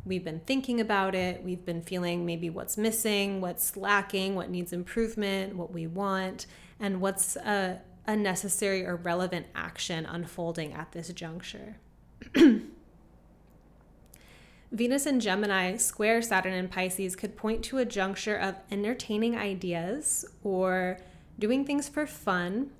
we've 0.04 0.24
been 0.24 0.40
thinking 0.46 0.80
about 0.80 1.16
it, 1.16 1.42
we've 1.42 1.64
been 1.64 1.82
feeling 1.82 2.24
maybe 2.24 2.50
what's 2.50 2.78
missing, 2.78 3.40
what's 3.40 3.76
lacking, 3.76 4.36
what 4.36 4.48
needs 4.48 4.72
improvement, 4.72 5.56
what 5.56 5.72
we 5.72 5.88
want 5.88 6.46
and 6.80 7.00
what's 7.00 7.36
a, 7.36 7.80
a 8.06 8.16
necessary 8.16 8.84
or 8.84 8.96
relevant 8.96 9.46
action 9.54 10.06
unfolding 10.06 10.72
at 10.72 10.92
this 10.92 11.08
juncture. 11.08 11.76
Venus 14.70 15.06
in 15.06 15.18
Gemini 15.18 15.76
square 15.76 16.20
Saturn 16.20 16.52
in 16.52 16.68
Pisces 16.68 17.16
could 17.16 17.36
point 17.36 17.62
to 17.64 17.78
a 17.78 17.86
juncture 17.86 18.36
of 18.36 18.56
entertaining 18.70 19.36
ideas 19.36 20.26
or 20.42 20.98
doing 21.38 21.64
things 21.64 21.88
for 21.88 22.06
fun 22.06 22.70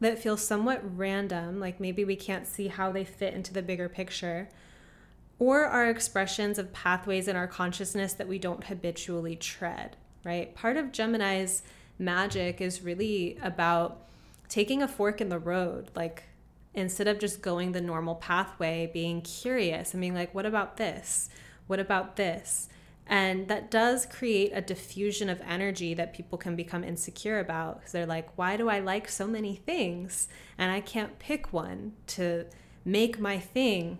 that 0.00 0.18
feel 0.18 0.36
somewhat 0.36 0.82
random, 0.96 1.60
like 1.60 1.80
maybe 1.80 2.04
we 2.04 2.16
can't 2.16 2.46
see 2.46 2.68
how 2.68 2.90
they 2.90 3.04
fit 3.04 3.34
into 3.34 3.52
the 3.52 3.62
bigger 3.62 3.88
picture, 3.88 4.48
or 5.38 5.64
are 5.64 5.88
expressions 5.88 6.58
of 6.58 6.72
pathways 6.72 7.28
in 7.28 7.36
our 7.36 7.46
consciousness 7.46 8.12
that 8.14 8.28
we 8.28 8.38
don't 8.38 8.64
habitually 8.64 9.36
tread, 9.36 9.96
right? 10.24 10.54
Part 10.54 10.76
of 10.76 10.92
Gemini's 10.92 11.62
magic 11.98 12.60
is 12.60 12.82
really 12.82 13.38
about 13.42 14.02
taking 14.48 14.82
a 14.82 14.88
fork 14.88 15.20
in 15.20 15.28
the 15.28 15.38
road, 15.38 15.90
like 15.94 16.24
instead 16.74 17.08
of 17.08 17.18
just 17.18 17.40
going 17.40 17.72
the 17.72 17.80
normal 17.80 18.16
pathway, 18.16 18.90
being 18.92 19.22
curious 19.22 19.94
and 19.94 20.00
being 20.00 20.14
like, 20.14 20.34
what 20.34 20.46
about 20.46 20.76
this? 20.76 21.28
What 21.66 21.80
about 21.80 22.16
this? 22.16 22.68
And 23.06 23.48
that 23.48 23.70
does 23.70 24.06
create 24.06 24.50
a 24.54 24.62
diffusion 24.62 25.28
of 25.28 25.42
energy 25.46 25.92
that 25.94 26.14
people 26.14 26.38
can 26.38 26.56
become 26.56 26.82
insecure 26.82 27.38
about 27.38 27.78
because 27.78 27.92
they're 27.92 28.06
like, 28.06 28.36
why 28.36 28.56
do 28.56 28.68
I 28.68 28.80
like 28.80 29.08
so 29.08 29.26
many 29.26 29.56
things 29.56 30.28
and 30.56 30.72
I 30.72 30.80
can't 30.80 31.18
pick 31.18 31.52
one 31.52 31.92
to 32.08 32.46
make 32.84 33.20
my 33.20 33.38
thing? 33.38 33.98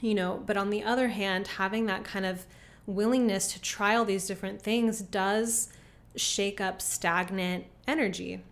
You 0.00 0.14
know, 0.14 0.42
but 0.46 0.56
on 0.56 0.70
the 0.70 0.82
other 0.82 1.08
hand, 1.08 1.46
having 1.46 1.86
that 1.86 2.04
kind 2.04 2.26
of 2.26 2.44
willingness 2.86 3.52
to 3.52 3.60
try 3.60 3.96
all 3.96 4.04
these 4.04 4.26
different 4.26 4.62
things 4.62 5.00
does 5.00 5.70
shake 6.16 6.60
up 6.60 6.80
stagnant 6.80 7.66
energy. 7.86 8.42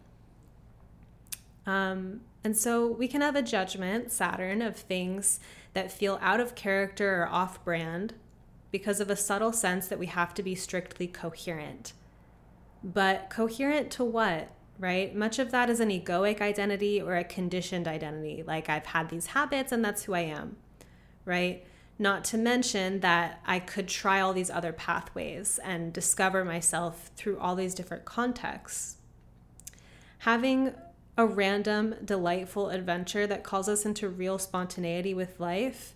Um, 1.66 2.20
and 2.44 2.56
so 2.56 2.86
we 2.86 3.08
can 3.08 3.22
have 3.22 3.34
a 3.34 3.42
judgment, 3.42 4.12
Saturn, 4.12 4.62
of 4.62 4.76
things 4.76 5.40
that 5.74 5.90
feel 5.90 6.18
out 6.22 6.40
of 6.40 6.54
character 6.54 7.22
or 7.22 7.28
off 7.28 7.62
brand 7.64 8.14
because 8.70 9.00
of 9.00 9.10
a 9.10 9.16
subtle 9.16 9.52
sense 9.52 9.88
that 9.88 9.98
we 9.98 10.06
have 10.06 10.32
to 10.34 10.42
be 10.42 10.54
strictly 10.54 11.06
coherent. 11.06 11.92
But 12.84 13.30
coherent 13.30 13.90
to 13.92 14.04
what? 14.04 14.50
Right? 14.78 15.14
Much 15.14 15.38
of 15.38 15.50
that 15.50 15.70
is 15.70 15.80
an 15.80 15.88
egoic 15.88 16.40
identity 16.40 17.00
or 17.00 17.16
a 17.16 17.24
conditioned 17.24 17.88
identity. 17.88 18.44
Like 18.46 18.68
I've 18.68 18.86
had 18.86 19.08
these 19.08 19.26
habits 19.26 19.72
and 19.72 19.84
that's 19.84 20.04
who 20.04 20.14
I 20.14 20.20
am. 20.20 20.56
Right? 21.24 21.64
Not 21.98 22.24
to 22.26 22.38
mention 22.38 23.00
that 23.00 23.40
I 23.46 23.58
could 23.58 23.88
try 23.88 24.20
all 24.20 24.32
these 24.32 24.50
other 24.50 24.72
pathways 24.72 25.58
and 25.64 25.92
discover 25.92 26.44
myself 26.44 27.10
through 27.16 27.38
all 27.38 27.54
these 27.54 27.74
different 27.74 28.04
contexts. 28.04 28.96
Having 30.18 30.74
a 31.16 31.26
random, 31.26 31.94
delightful 32.04 32.68
adventure 32.68 33.26
that 33.26 33.42
calls 33.42 33.68
us 33.68 33.86
into 33.86 34.08
real 34.08 34.38
spontaneity 34.38 35.14
with 35.14 35.40
life 35.40 35.94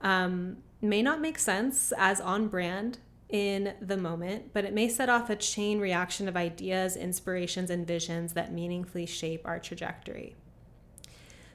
um, 0.00 0.56
may 0.80 1.02
not 1.02 1.20
make 1.20 1.38
sense 1.38 1.92
as 1.96 2.20
on 2.20 2.48
brand 2.48 2.98
in 3.28 3.74
the 3.80 3.96
moment, 3.96 4.52
but 4.52 4.64
it 4.64 4.72
may 4.72 4.88
set 4.88 5.08
off 5.08 5.30
a 5.30 5.36
chain 5.36 5.78
reaction 5.78 6.26
of 6.28 6.36
ideas, 6.36 6.96
inspirations, 6.96 7.70
and 7.70 7.86
visions 7.86 8.32
that 8.32 8.52
meaningfully 8.52 9.06
shape 9.06 9.46
our 9.46 9.58
trajectory. 9.58 10.34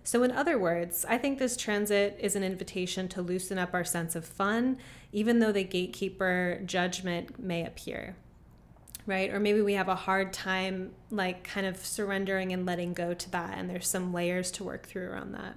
So, 0.05 0.24
in 0.24 0.31
other 0.31 0.60
words, 0.60 1.05
I 1.07 1.17
think 1.17 1.39
this 1.39 1.55
transit 1.55 2.17
is 2.19 2.36
an 2.36 2.43
invitation 2.43 3.07
to 3.10 3.22
loosen 3.22 3.57
up 3.57 3.74
our 3.74 3.86
sense 3.86 4.15
of 4.15 4.25
fun, 4.25 4.77
even 5.13 5.39
though 5.39 5.53
the 5.53 5.63
gatekeeper 5.63 6.60
judgment 6.65 7.39
may 7.39 7.65
appear, 7.65 8.17
right? 9.05 9.33
Or 9.33 9.39
maybe 9.39 9.62
we 9.62 9.74
have 9.74 9.88
a 9.88 9.95
hard 9.95 10.33
time, 10.33 10.91
like, 11.10 11.45
kind 11.45 11.65
of 11.65 11.77
surrendering 11.86 12.51
and 12.51 12.65
letting 12.65 12.93
go 12.93 13.13
to 13.13 13.31
that, 13.31 13.57
and 13.57 13.69
there's 13.69 13.88
some 13.88 14.12
layers 14.12 14.51
to 14.51 14.63
work 14.65 14.86
through 14.88 15.10
around 15.10 15.31
that. 15.33 15.55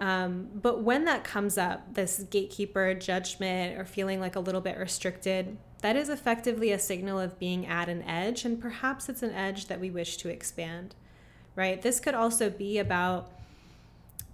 Um, 0.00 0.48
but 0.52 0.82
when 0.82 1.04
that 1.04 1.22
comes 1.22 1.56
up, 1.56 1.94
this 1.94 2.24
gatekeeper 2.28 2.94
judgment 2.94 3.78
or 3.78 3.84
feeling 3.84 4.18
like 4.18 4.34
a 4.34 4.40
little 4.40 4.60
bit 4.60 4.76
restricted, 4.76 5.56
that 5.82 5.94
is 5.94 6.08
effectively 6.08 6.72
a 6.72 6.80
signal 6.80 7.20
of 7.20 7.38
being 7.38 7.64
at 7.64 7.88
an 7.88 8.02
edge, 8.02 8.44
and 8.44 8.60
perhaps 8.60 9.08
it's 9.08 9.22
an 9.22 9.30
edge 9.30 9.66
that 9.66 9.78
we 9.78 9.90
wish 9.90 10.16
to 10.16 10.28
expand, 10.28 10.96
right? 11.56 11.80
This 11.80 12.00
could 12.00 12.14
also 12.14 12.50
be 12.50 12.78
about 12.78 13.30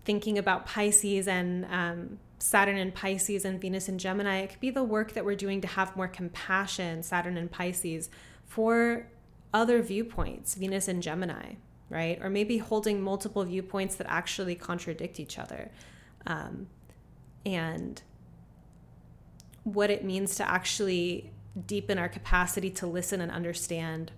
thinking 0.04 0.38
about 0.38 0.66
Pisces 0.66 1.28
and 1.28 1.66
um, 1.66 2.18
Saturn 2.38 2.78
and 2.78 2.94
Pisces 2.94 3.44
and 3.44 3.60
Venus 3.60 3.88
and 3.88 4.00
Gemini. 4.00 4.38
It 4.38 4.50
could 4.50 4.60
be 4.60 4.70
the 4.70 4.82
work 4.82 5.12
that 5.12 5.24
we're 5.24 5.36
doing 5.36 5.60
to 5.60 5.68
have 5.68 5.94
more 5.96 6.08
compassion, 6.08 7.02
Saturn 7.02 7.36
and 7.36 7.50
Pisces, 7.50 8.08
for 8.46 9.06
other 9.52 9.82
viewpoints, 9.82 10.54
Venus 10.54 10.88
and 10.88 11.02
Gemini, 11.02 11.54
right? 11.90 12.18
Or 12.22 12.30
maybe 12.30 12.58
holding 12.58 13.02
multiple 13.02 13.44
viewpoints 13.44 13.96
that 13.96 14.06
actually 14.08 14.54
contradict 14.54 15.20
each 15.20 15.38
other. 15.38 15.70
Um, 16.26 16.68
and 17.44 18.00
what 19.64 19.90
it 19.90 20.04
means 20.04 20.34
to 20.36 20.48
actually 20.48 21.30
deepen 21.66 21.98
our 21.98 22.08
capacity 22.08 22.70
to 22.70 22.86
listen 22.86 23.20
and 23.20 23.30
understand 23.30 24.12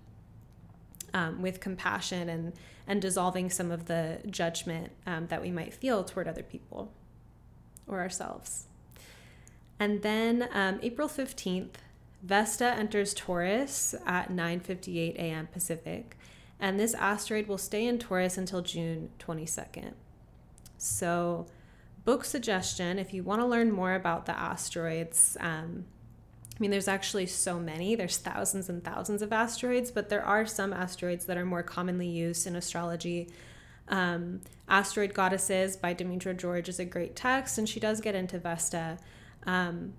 um, 1.13 1.41
with 1.41 1.59
compassion 1.59 2.29
and, 2.29 2.53
and 2.87 3.01
dissolving 3.01 3.49
some 3.49 3.71
of 3.71 3.85
the 3.85 4.19
judgment 4.29 4.91
um, 5.05 5.27
that 5.27 5.41
we 5.41 5.51
might 5.51 5.73
feel 5.73 6.03
toward 6.03 6.27
other 6.27 6.43
people 6.43 6.91
or 7.87 7.99
ourselves. 7.99 8.65
And 9.79 10.01
then 10.01 10.47
um, 10.53 10.79
April 10.81 11.07
15th, 11.07 11.75
Vesta 12.21 12.73
enters 12.73 13.13
Taurus 13.13 13.93
at 14.05 14.31
9:58 14.31 15.15
a.m. 15.15 15.47
Pacific 15.47 16.15
and 16.63 16.79
this 16.79 16.93
asteroid 16.93 17.47
will 17.47 17.57
stay 17.57 17.85
in 17.85 17.99
Taurus 17.99 18.37
until 18.37 18.61
June 18.61 19.09
22nd. 19.19 19.95
So, 20.77 21.45
book 22.05 22.23
suggestion 22.23 22.99
if 22.99 23.13
you 23.13 23.21
want 23.21 23.41
to 23.41 23.45
learn 23.45 23.69
more 23.69 23.95
about 23.95 24.25
the 24.27 24.39
asteroids. 24.39 25.35
Um, 25.41 25.83
mean, 26.63 26.71
there's 26.71 26.87
actually 26.87 27.25
so 27.25 27.59
many, 27.59 27.93
there's 27.93 28.17
thousands 28.17 28.69
and 28.69 28.81
thousands 28.81 29.21
of 29.21 29.33
asteroids, 29.33 29.91
but 29.91 30.07
there 30.07 30.23
are 30.23 30.45
some 30.45 30.71
asteroids 30.71 31.25
that 31.25 31.37
are 31.37 31.45
more 31.45 31.61
commonly 31.61 32.07
used 32.07 32.47
in 32.47 32.55
astrology. 32.55 33.29
Um, 33.89 34.39
Asteroid 34.69 35.13
Goddesses 35.13 35.75
by 35.75 35.93
Demetra 35.93 36.37
George 36.37 36.69
is 36.69 36.79
a 36.79 36.85
great 36.85 37.17
text, 37.17 37.57
and 37.57 37.67
she 37.67 37.81
does 37.81 37.99
get 37.99 38.15
into 38.15 38.39
Vesta. 38.39 38.97
Um, 39.45 39.93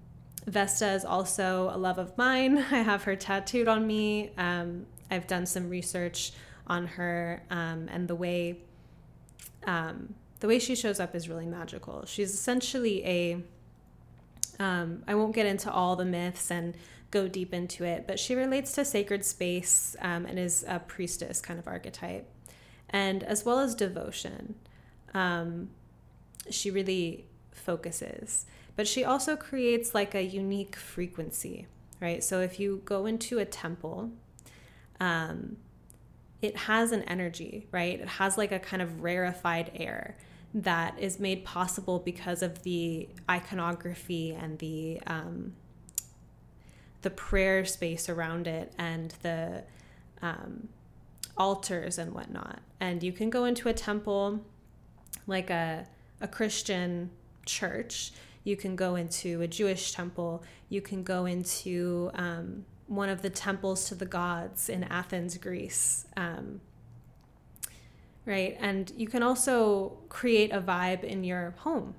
Vesta 0.46 0.92
is 0.92 1.04
also 1.04 1.70
a 1.70 1.76
love 1.76 1.98
of 1.98 2.16
mine. 2.16 2.56
I 2.70 2.78
have 2.78 3.04
her 3.04 3.14
tattooed 3.14 3.68
on 3.68 3.86
me. 3.86 4.32
Um, 4.38 4.86
I've 5.10 5.26
done 5.26 5.44
some 5.44 5.68
research 5.68 6.32
on 6.66 6.86
her 6.86 7.42
um, 7.50 7.90
and 7.92 8.08
the 8.08 8.14
way 8.14 8.60
um, 9.66 10.14
the 10.40 10.48
way 10.48 10.58
she 10.58 10.74
shows 10.74 10.98
up 10.98 11.14
is 11.14 11.28
really 11.28 11.46
magical. 11.46 12.04
She's 12.06 12.32
essentially 12.32 13.04
a 13.04 13.42
um, 14.58 15.02
I 15.06 15.14
won't 15.14 15.34
get 15.34 15.46
into 15.46 15.70
all 15.70 15.96
the 15.96 16.04
myths 16.04 16.50
and 16.50 16.74
go 17.10 17.28
deep 17.28 17.54
into 17.54 17.84
it, 17.84 18.06
but 18.06 18.18
she 18.18 18.34
relates 18.34 18.72
to 18.72 18.84
sacred 18.84 19.24
space 19.24 19.96
um, 20.00 20.26
and 20.26 20.38
is 20.38 20.64
a 20.68 20.80
priestess 20.80 21.40
kind 21.40 21.58
of 21.58 21.68
archetype, 21.68 22.28
and 22.90 23.22
as 23.22 23.44
well 23.44 23.60
as 23.60 23.74
devotion. 23.74 24.56
Um, 25.14 25.70
she 26.50 26.70
really 26.70 27.26
focuses, 27.52 28.46
but 28.76 28.88
she 28.88 29.04
also 29.04 29.36
creates 29.36 29.94
like 29.94 30.14
a 30.14 30.22
unique 30.22 30.76
frequency, 30.76 31.66
right? 32.00 32.22
So 32.22 32.40
if 32.40 32.58
you 32.58 32.82
go 32.84 33.06
into 33.06 33.38
a 33.38 33.44
temple, 33.44 34.10
um, 35.00 35.56
it 36.42 36.56
has 36.56 36.92
an 36.92 37.02
energy, 37.04 37.66
right? 37.70 38.00
It 38.00 38.08
has 38.08 38.36
like 38.36 38.52
a 38.52 38.58
kind 38.58 38.82
of 38.82 39.02
rarefied 39.02 39.70
air 39.76 40.16
that 40.54 40.96
is 41.00 41.18
made 41.18 41.44
possible 41.44 41.98
because 41.98 42.40
of 42.40 42.62
the 42.62 43.08
iconography 43.28 44.32
and 44.32 44.58
the 44.60 45.00
um, 45.06 45.54
the 47.02 47.10
prayer 47.10 47.64
space 47.64 48.08
around 48.08 48.46
it 48.46 48.72
and 48.78 49.14
the 49.22 49.64
um, 50.22 50.68
altars 51.36 51.98
and 51.98 52.14
whatnot. 52.14 52.60
And 52.80 53.02
you 53.02 53.12
can 53.12 53.28
go 53.28 53.44
into 53.44 53.68
a 53.68 53.74
temple 53.74 54.44
like 55.26 55.50
a 55.50 55.86
a 56.20 56.28
Christian 56.28 57.10
church. 57.44 58.12
You 58.44 58.56
can 58.56 58.76
go 58.76 58.94
into 58.94 59.40
a 59.40 59.48
Jewish 59.48 59.92
temple. 59.92 60.44
You 60.68 60.80
can 60.80 61.02
go 61.02 61.26
into 61.26 62.10
um, 62.14 62.64
one 62.86 63.08
of 63.08 63.22
the 63.22 63.30
temples 63.30 63.88
to 63.88 63.94
the 63.94 64.06
gods 64.06 64.68
in 64.68 64.84
Athens, 64.84 65.36
Greece. 65.38 66.06
Um, 66.16 66.60
right? 68.26 68.56
And 68.60 68.92
you 68.96 69.06
can 69.06 69.22
also 69.22 69.98
create 70.08 70.52
a 70.52 70.60
vibe 70.60 71.04
in 71.04 71.24
your 71.24 71.54
home, 71.58 71.94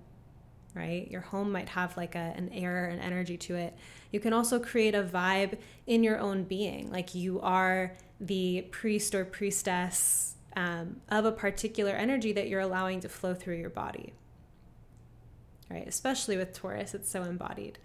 right? 0.74 1.10
Your 1.10 1.22
home 1.22 1.52
might 1.52 1.70
have 1.70 1.96
like 1.98 2.16
a, 2.16 2.34
an 2.36 2.50
air 2.50 2.88
and 2.88 3.02
energy 3.02 3.38
to 3.38 3.56
it. 3.56 3.76
You 4.12 4.20
can 4.20 4.34
also 4.34 4.60
create 4.60 4.96
a 4.96 5.04
vibe 5.04 5.58
in 5.86 6.04
your 6.04 6.20
own 6.20 6.44
being, 6.44 6.92
like 6.92 7.14
you 7.14 7.42
are 7.42 7.96
the 8.20 8.62
priest 8.72 9.14
or 9.14 9.26
priestess 9.26 10.36
um, 10.56 11.02
of 11.10 11.26
a 11.26 11.32
particular 11.32 11.92
energy 11.92 12.32
that 12.32 12.48
you're 12.48 12.62
allowing 12.62 13.02
to 13.02 13.10
flow 13.10 13.34
through 13.34 13.58
your 13.58 13.70
body, 13.70 14.14
right? 15.70 15.88
Especially 15.88 16.38
with 16.38 16.54
Taurus, 16.54 16.94
it's 16.94 17.10
so 17.10 17.24
embodied. 17.24 17.78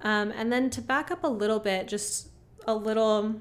Um, 0.00 0.32
and 0.32 0.52
then 0.52 0.70
to 0.70 0.80
back 0.80 1.10
up 1.10 1.24
a 1.24 1.28
little 1.28 1.58
bit, 1.58 1.88
just 1.88 2.28
a 2.66 2.74
little 2.74 3.40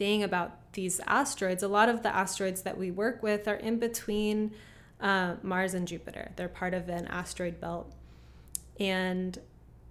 thing 0.00 0.22
about 0.22 0.72
these 0.72 0.98
asteroids. 1.06 1.62
A 1.62 1.68
lot 1.68 1.90
of 1.90 2.02
the 2.02 2.08
asteroids 2.08 2.62
that 2.62 2.78
we 2.78 2.90
work 2.90 3.22
with 3.22 3.46
are 3.46 3.54
in 3.54 3.78
between 3.78 4.52
uh, 4.98 5.34
Mars 5.42 5.74
and 5.74 5.86
Jupiter. 5.86 6.32
They're 6.36 6.48
part 6.48 6.72
of 6.72 6.88
an 6.88 7.06
asteroid 7.06 7.60
belt. 7.60 7.92
And 8.80 9.38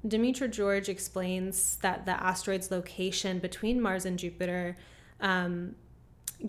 Demetra 0.06 0.50
George 0.50 0.90
explains 0.90 1.78
that 1.78 2.08
the 2.08 2.22
asteroid's 2.24 2.72
location 2.72 3.38
between 3.38 3.80
Mars 3.80 4.04
and 4.04 4.18
Jupiter, 4.18 4.78
um, 5.22 5.76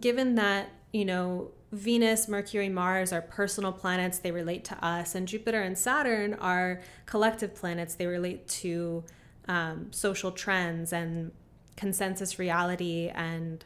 given 0.01 0.37
that, 0.37 0.71
you 0.93 1.05
know, 1.05 1.51
Venus, 1.71 2.29
Mercury, 2.29 2.71
Mars 2.71 3.13
are 3.13 3.21
personal 3.21 3.73
planets, 3.73 4.21
they 4.21 4.33
relate 4.33 4.65
to 4.65 4.85
us, 4.85 5.15
and 5.15 5.29
Jupiter 5.29 5.61
and 5.61 5.77
Saturn 5.77 6.33
are 6.35 6.81
collective 7.05 7.55
planets, 7.55 7.95
they 7.95 8.07
relate 8.07 8.49
to 8.49 9.05
um, 9.49 9.89
social 9.93 10.33
trends 10.33 10.95
and 10.95 11.33
consensus 11.81 12.39
reality 12.39 13.11
and 13.15 13.65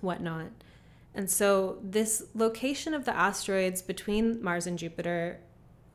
whatnot. 0.00 0.46
And 1.14 1.30
so, 1.30 1.78
this 1.82 2.24
location 2.34 2.94
of 2.94 3.04
the 3.04 3.14
asteroids 3.14 3.82
between 3.82 4.42
Mars 4.42 4.66
and 4.66 4.78
Jupiter, 4.78 5.40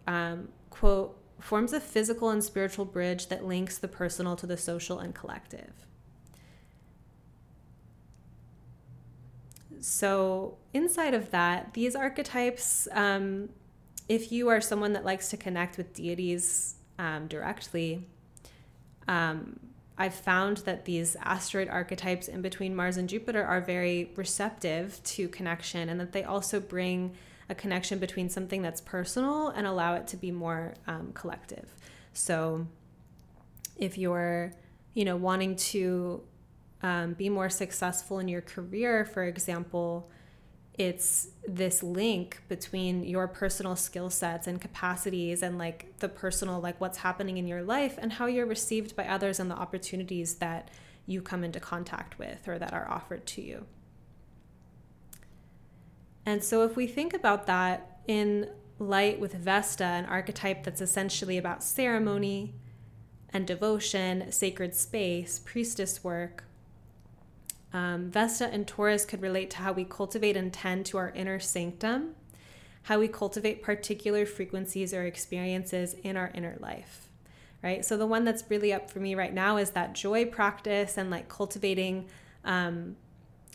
um, 0.06 0.50
quote, 0.70 1.18
forms 1.40 1.74
a 1.74 1.80
physical 1.80 2.30
and 2.30 2.44
spiritual 2.44 2.86
bridge 2.86 3.28
that 3.28 3.44
links 3.44 3.80
the 3.80 3.88
personal 3.88 4.36
to 4.36 4.46
the 4.46 4.58
social 4.58 5.00
and 5.00 5.16
collective. 5.16 5.74
So, 9.80 10.58
inside 10.74 11.16
of 11.16 11.32
that, 11.32 11.74
these 11.74 11.96
archetypes, 11.96 12.88
um, 12.92 13.50
if 14.08 14.32
you 14.32 14.50
are 14.50 14.62
someone 14.62 14.94
that 14.94 15.04
likes 15.04 15.30
to 15.30 15.38
connect 15.38 15.78
with 15.78 15.94
deities 15.94 16.76
um, 17.00 17.28
directly, 17.28 18.08
um, 19.08 19.60
I've 19.98 20.16
found 20.16 20.58
that 20.58 20.86
these 20.86 21.16
asteroid 21.22 21.70
archetypes 21.70 22.28
in 22.28 22.42
between 22.42 22.76
Mars 22.76 22.98
and 22.98 23.08
Jupiter 23.08 23.44
are 23.44 23.62
very 23.62 24.12
receptive 24.16 25.02
to 25.04 25.28
connection 25.30 25.90
and 25.90 26.00
that 26.00 26.12
they 26.12 26.24
also 26.24 26.60
bring 26.60 27.16
a 27.50 27.56
connection 27.56 28.00
between 28.00 28.30
something 28.30 28.62
that's 28.62 28.82
personal 28.82 29.50
and 29.50 29.68
allow 29.68 29.96
it 29.96 30.08
to 30.08 30.18
be 30.18 30.32
more 30.32 30.74
um, 30.88 31.12
collective. 31.14 31.76
So 32.14 32.66
if 33.78 33.98
you're, 33.98 34.54
you 34.94 35.06
know, 35.06 35.16
wanting 35.16 35.56
to 35.58 36.24
um, 36.82 37.14
be 37.14 37.30
more 37.30 37.50
successful 37.50 38.20
in 38.20 38.28
your 38.28 38.42
career, 38.42 39.06
for 39.06 39.24
example, 39.24 40.10
it's 40.76 41.28
this 41.48 41.84
link 41.84 42.42
between 42.48 43.04
your 43.04 43.28
personal 43.28 43.76
skill 43.76 44.10
sets 44.10 44.48
and 44.48 44.60
capacities 44.60 45.44
and 45.44 45.58
like 45.58 46.00
the 46.00 46.10
personal 46.10 46.60
like 46.60 46.82
what's 46.82 47.00
happening 47.00 47.38
in 47.38 47.48
your 47.48 47.62
life 47.62 48.00
and 48.02 48.14
how 48.14 48.26
you're 48.26 48.46
received 48.46 48.96
by 48.96 49.06
others 49.06 49.40
and 49.40 49.52
the 49.52 49.56
opportunities 49.56 50.36
that 50.36 50.70
you 51.06 51.22
come 51.22 51.44
into 51.44 51.60
contact 51.60 52.18
with 52.18 52.48
or 52.48 52.58
that 52.58 52.74
are 52.74 52.90
offered 52.90 53.26
to 53.26 53.42
you. 53.42 53.66
And 56.26 56.44
so 56.44 56.64
if 56.64 56.76
we 56.76 56.88
think 56.88 57.14
about 57.14 57.46
that 57.48 58.00
in 58.08 58.50
light 58.80 59.20
with 59.20 59.34
Vesta, 59.34 59.84
an 59.84 60.06
archetype 60.06 60.64
that's 60.64 60.82
essentially 60.82 61.38
about 61.38 61.64
ceremony 61.64 62.56
and 63.30 63.46
devotion, 63.46 64.32
sacred 64.32 64.74
space, 64.76 65.40
priestess 65.40 66.04
work, 66.04 66.46
um, 67.74 68.12
Vesta 68.12 68.48
and 68.48 68.68
Taurus 68.68 69.04
could 69.04 69.22
relate 69.22 69.50
to 69.52 69.58
how 69.58 69.74
we 69.74 69.84
cultivate 69.84 70.38
and 70.38 70.54
tend 70.54 70.86
to 70.88 70.98
our 70.98 71.10
inner 71.10 71.40
sanctum, 71.40 72.16
how 72.84 73.00
we 73.00 73.08
cultivate 73.08 73.64
particular 73.64 74.26
frequencies 74.26 74.94
or 74.94 75.04
experiences 75.04 75.96
in 76.04 76.16
our 76.16 76.32
inner 76.36 76.56
life, 76.60 77.10
right? 77.64 77.84
So 77.84 77.98
the 77.98 78.06
one 78.06 78.24
that's 78.24 78.44
really 78.50 78.72
up 78.72 78.92
for 78.92 79.00
me 79.00 79.16
right 79.16 79.34
now 79.34 79.58
is 79.58 79.72
that 79.72 79.94
joy 79.94 80.26
practice 80.26 80.98
and 80.98 81.10
like 81.10 81.28
cultivating 81.28 82.08
um, 82.46 82.96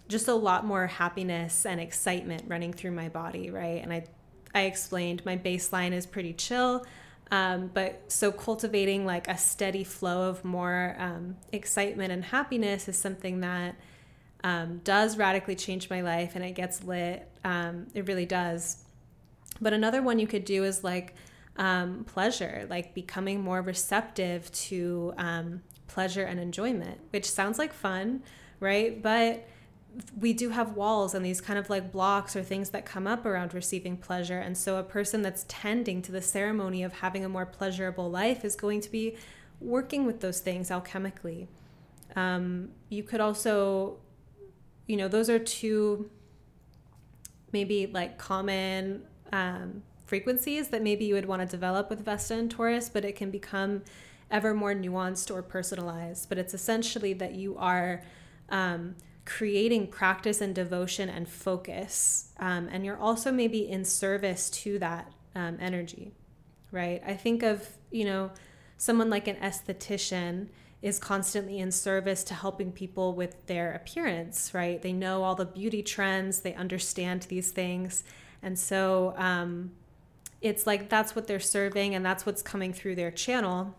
just 0.09 0.27
a 0.27 0.35
lot 0.35 0.67
more 0.67 0.89
happiness 0.89 1.65
and 1.65 1.81
excitement 1.81 2.43
running 2.49 2.73
through 2.73 2.93
my 2.93 3.09
body, 3.09 3.51
right? 3.51 3.83
And 3.83 3.93
I, 3.93 4.05
I 4.53 4.63
explained 4.63 5.25
my 5.25 5.37
baseline 5.37 5.93
is 5.93 6.07
pretty 6.07 6.33
chill. 6.33 6.85
Um, 7.31 7.71
but 7.73 8.11
so 8.11 8.33
cultivating 8.33 9.05
like 9.05 9.29
a 9.29 9.37
steady 9.37 9.85
flow 9.85 10.31
of 10.31 10.45
more 10.45 10.97
um, 10.99 11.37
excitement 11.53 12.11
and 12.11 12.25
happiness 12.25 12.89
is 12.89 12.97
something 12.97 13.41
that 13.41 13.77
um, 14.45 14.81
does 14.85 15.17
radically 15.17 15.55
change 15.55 15.91
my 15.91 16.01
life 16.01 16.37
and 16.37 16.45
it 16.45 16.53
gets 16.53 16.85
lit. 16.85 17.29
Um, 17.45 17.87
it 17.95 18.07
really 18.07 18.27
does. 18.27 18.85
But 19.61 19.73
another 19.73 20.03
one 20.03 20.19
you 20.19 20.27
could 20.27 20.45
do 20.45 20.65
is 20.65 20.85
like 20.85 21.15
um, 21.57 22.05
pleasure, 22.05 22.67
like 22.71 22.95
becoming 22.95 23.41
more 23.41 23.61
receptive 23.61 24.51
to 24.53 25.13
um, 25.19 25.63
pleasure 25.89 26.25
and 26.25 26.39
enjoyment, 26.39 27.01
which 27.11 27.29
sounds 27.29 27.59
like 27.59 27.73
fun, 27.73 28.23
right? 28.61 29.03
But 29.03 29.49
we 30.21 30.33
do 30.33 30.51
have 30.51 30.77
walls 30.77 31.15
and 31.15 31.25
these 31.25 31.41
kind 31.41 31.59
of 31.59 31.69
like 31.71 31.91
blocks 31.91 32.37
or 32.37 32.43
things 32.43 32.71
that 32.71 32.85
come 32.85 33.07
up 33.07 33.27
around 33.27 33.55
receiving 33.55 33.97
pleasure. 33.97 34.39
And 34.39 34.57
so 34.57 34.77
a 34.77 34.83
person 34.83 35.23
that's 35.23 35.45
tending 35.49 36.03
to 36.03 36.13
the 36.13 36.23
ceremony 36.23 36.85
of 36.85 36.93
having 36.95 37.25
a 37.25 37.29
more 37.29 37.47
pleasurable 37.47 38.09
life 38.11 38.45
is 38.45 38.55
going 38.55 38.81
to 38.83 38.91
be 38.91 39.17
working 39.61 40.07
with 40.07 40.21
those 40.21 40.39
things 40.39 40.71
alchemically. 40.71 41.49
Um, 42.15 42.71
you 42.89 43.03
could 43.03 43.21
also 43.21 43.99
you 44.89 44.97
know, 44.97 45.07
those 45.07 45.31
are 45.31 45.39
two 45.39 46.11
maybe 47.53 47.87
like 47.87 48.19
common 48.19 49.03
um, 49.33 49.83
frequencies 50.07 50.69
that 50.69 50.83
maybe 50.83 51.05
you 51.05 51.15
would 51.15 51.27
want 51.27 51.41
to 51.43 51.47
develop 51.47 51.89
with 51.91 52.05
Vesta 52.05 52.35
and 52.35 52.51
Taurus, 52.51 52.89
but 52.89 53.05
it 53.05 53.15
can 53.15 53.31
become 53.31 53.83
ever 54.31 54.55
more 54.55 54.75
nuanced 54.75 55.33
or 55.33 55.43
personalized. 55.43 56.29
But 56.29 56.39
it's 56.39 56.55
essentially 56.55 57.13
that 57.15 57.35
you 57.35 57.57
are 57.59 58.03
um, 58.49 58.97
creating 59.25 59.89
practice 59.89 60.41
and 60.41 60.55
devotion 60.55 61.09
and 61.09 61.29
focus, 61.29 62.33
um, 62.39 62.69
and 62.73 62.85
you're 62.85 62.99
also 62.99 63.31
maybe 63.31 63.69
in 63.69 63.85
service 63.85 64.49
to 64.51 64.79
that 64.79 65.13
um, 65.35 65.59
energy, 65.61 66.15
right? 66.73 67.03
I 67.07 67.15
think 67.15 67.43
of, 67.43 67.69
you 67.91 68.07
know, 68.07 68.31
someone 68.79 69.11
like 69.11 69.29
an 69.29 69.37
esthetician 69.37 70.49
is 70.81 70.99
constantly 70.99 71.59
in 71.59 71.73
service 71.73 72.23
to 72.25 72.35
helping 72.35 72.71
people 72.71 73.15
with 73.15 73.47
their 73.47 73.73
appearance, 73.73 74.53
right? 74.55 74.81
They 74.81 74.93
know 74.93 75.25
all 75.25 75.35
the 75.35 75.45
beauty 75.45 75.83
trends, 75.83 76.41
they 76.41 76.55
understand 76.55 77.23
these 77.23 77.51
things. 77.51 78.05
And 78.43 78.57
so 78.57 79.15
um, 79.17 79.73
it's 80.41 80.67
like 80.67 80.89
that's 80.89 81.17
what 81.17 81.27
they're 81.27 81.41
serving 81.41 81.95
and 81.95 82.05
that's 82.05 82.25
what's 82.25 82.43
coming 82.43 82.73
through 82.73 82.95
their 82.95 83.11
channel. 83.11 83.75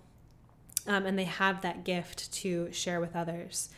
Um, 0.87 1.05
and 1.05 1.17
they 1.17 1.25
have 1.25 1.61
that 1.61 1.85
gift 1.85 2.31
to 2.33 2.71
share 2.71 2.99
with 2.99 3.15
others. 3.15 3.69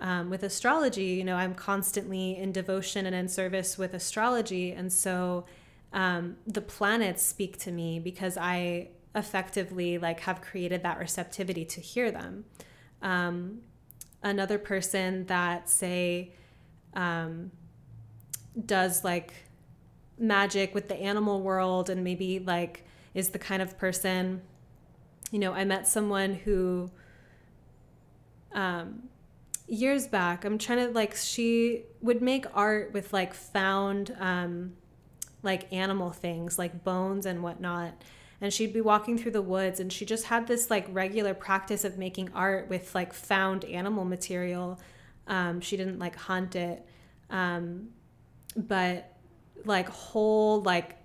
Um, 0.00 0.30
with 0.30 0.42
astrology, 0.42 1.04
you 1.04 1.24
know, 1.24 1.36
I'm 1.36 1.54
constantly 1.54 2.36
in 2.36 2.52
devotion 2.52 3.06
and 3.06 3.14
in 3.14 3.28
service 3.28 3.76
with 3.76 3.94
astrology. 3.94 4.72
And 4.72 4.92
so 4.92 5.44
um, 5.92 6.36
the 6.46 6.60
planets 6.60 7.22
speak 7.22 7.58
to 7.58 7.72
me 7.72 8.00
because 8.00 8.36
I 8.36 8.88
effectively 9.14 9.98
like 9.98 10.20
have 10.20 10.40
created 10.40 10.82
that 10.82 10.98
receptivity 10.98 11.64
to 11.64 11.80
hear 11.80 12.10
them. 12.10 12.44
Um, 13.02 13.60
another 14.22 14.58
person 14.58 15.26
that 15.26 15.68
say 15.68 16.32
um, 16.94 17.50
does 18.66 19.04
like 19.04 19.34
magic 20.18 20.74
with 20.74 20.88
the 20.88 20.96
animal 20.96 21.42
world 21.42 21.90
and 21.90 22.02
maybe 22.04 22.38
like 22.38 22.86
is 23.14 23.30
the 23.30 23.38
kind 23.38 23.60
of 23.60 23.76
person 23.76 24.40
you 25.32 25.38
know 25.38 25.52
i 25.52 25.64
met 25.64 25.88
someone 25.88 26.34
who 26.34 26.88
um, 28.52 29.02
years 29.66 30.06
back 30.06 30.44
i'm 30.44 30.56
trying 30.56 30.78
to 30.78 30.92
like 30.92 31.16
she 31.16 31.82
would 32.00 32.22
make 32.22 32.46
art 32.54 32.92
with 32.92 33.12
like 33.12 33.34
found 33.34 34.14
um, 34.20 34.72
like 35.42 35.70
animal 35.72 36.10
things 36.10 36.58
like 36.58 36.84
bones 36.84 37.26
and 37.26 37.42
whatnot 37.42 38.00
and 38.44 38.52
she'd 38.52 38.74
be 38.74 38.82
walking 38.82 39.16
through 39.16 39.30
the 39.30 39.40
woods 39.40 39.80
and 39.80 39.90
she 39.90 40.04
just 40.04 40.26
had 40.26 40.46
this 40.46 40.68
like 40.68 40.84
regular 40.90 41.32
practice 41.32 41.82
of 41.82 41.96
making 41.96 42.28
art 42.34 42.68
with 42.68 42.94
like 42.94 43.14
found 43.14 43.64
animal 43.64 44.04
material. 44.04 44.78
Um, 45.26 45.62
she 45.62 45.78
didn't 45.78 45.98
like 45.98 46.14
hunt 46.14 46.54
it. 46.54 46.86
Um, 47.30 47.88
but 48.54 49.16
like 49.64 49.88
whole 49.88 50.60
like 50.60 50.96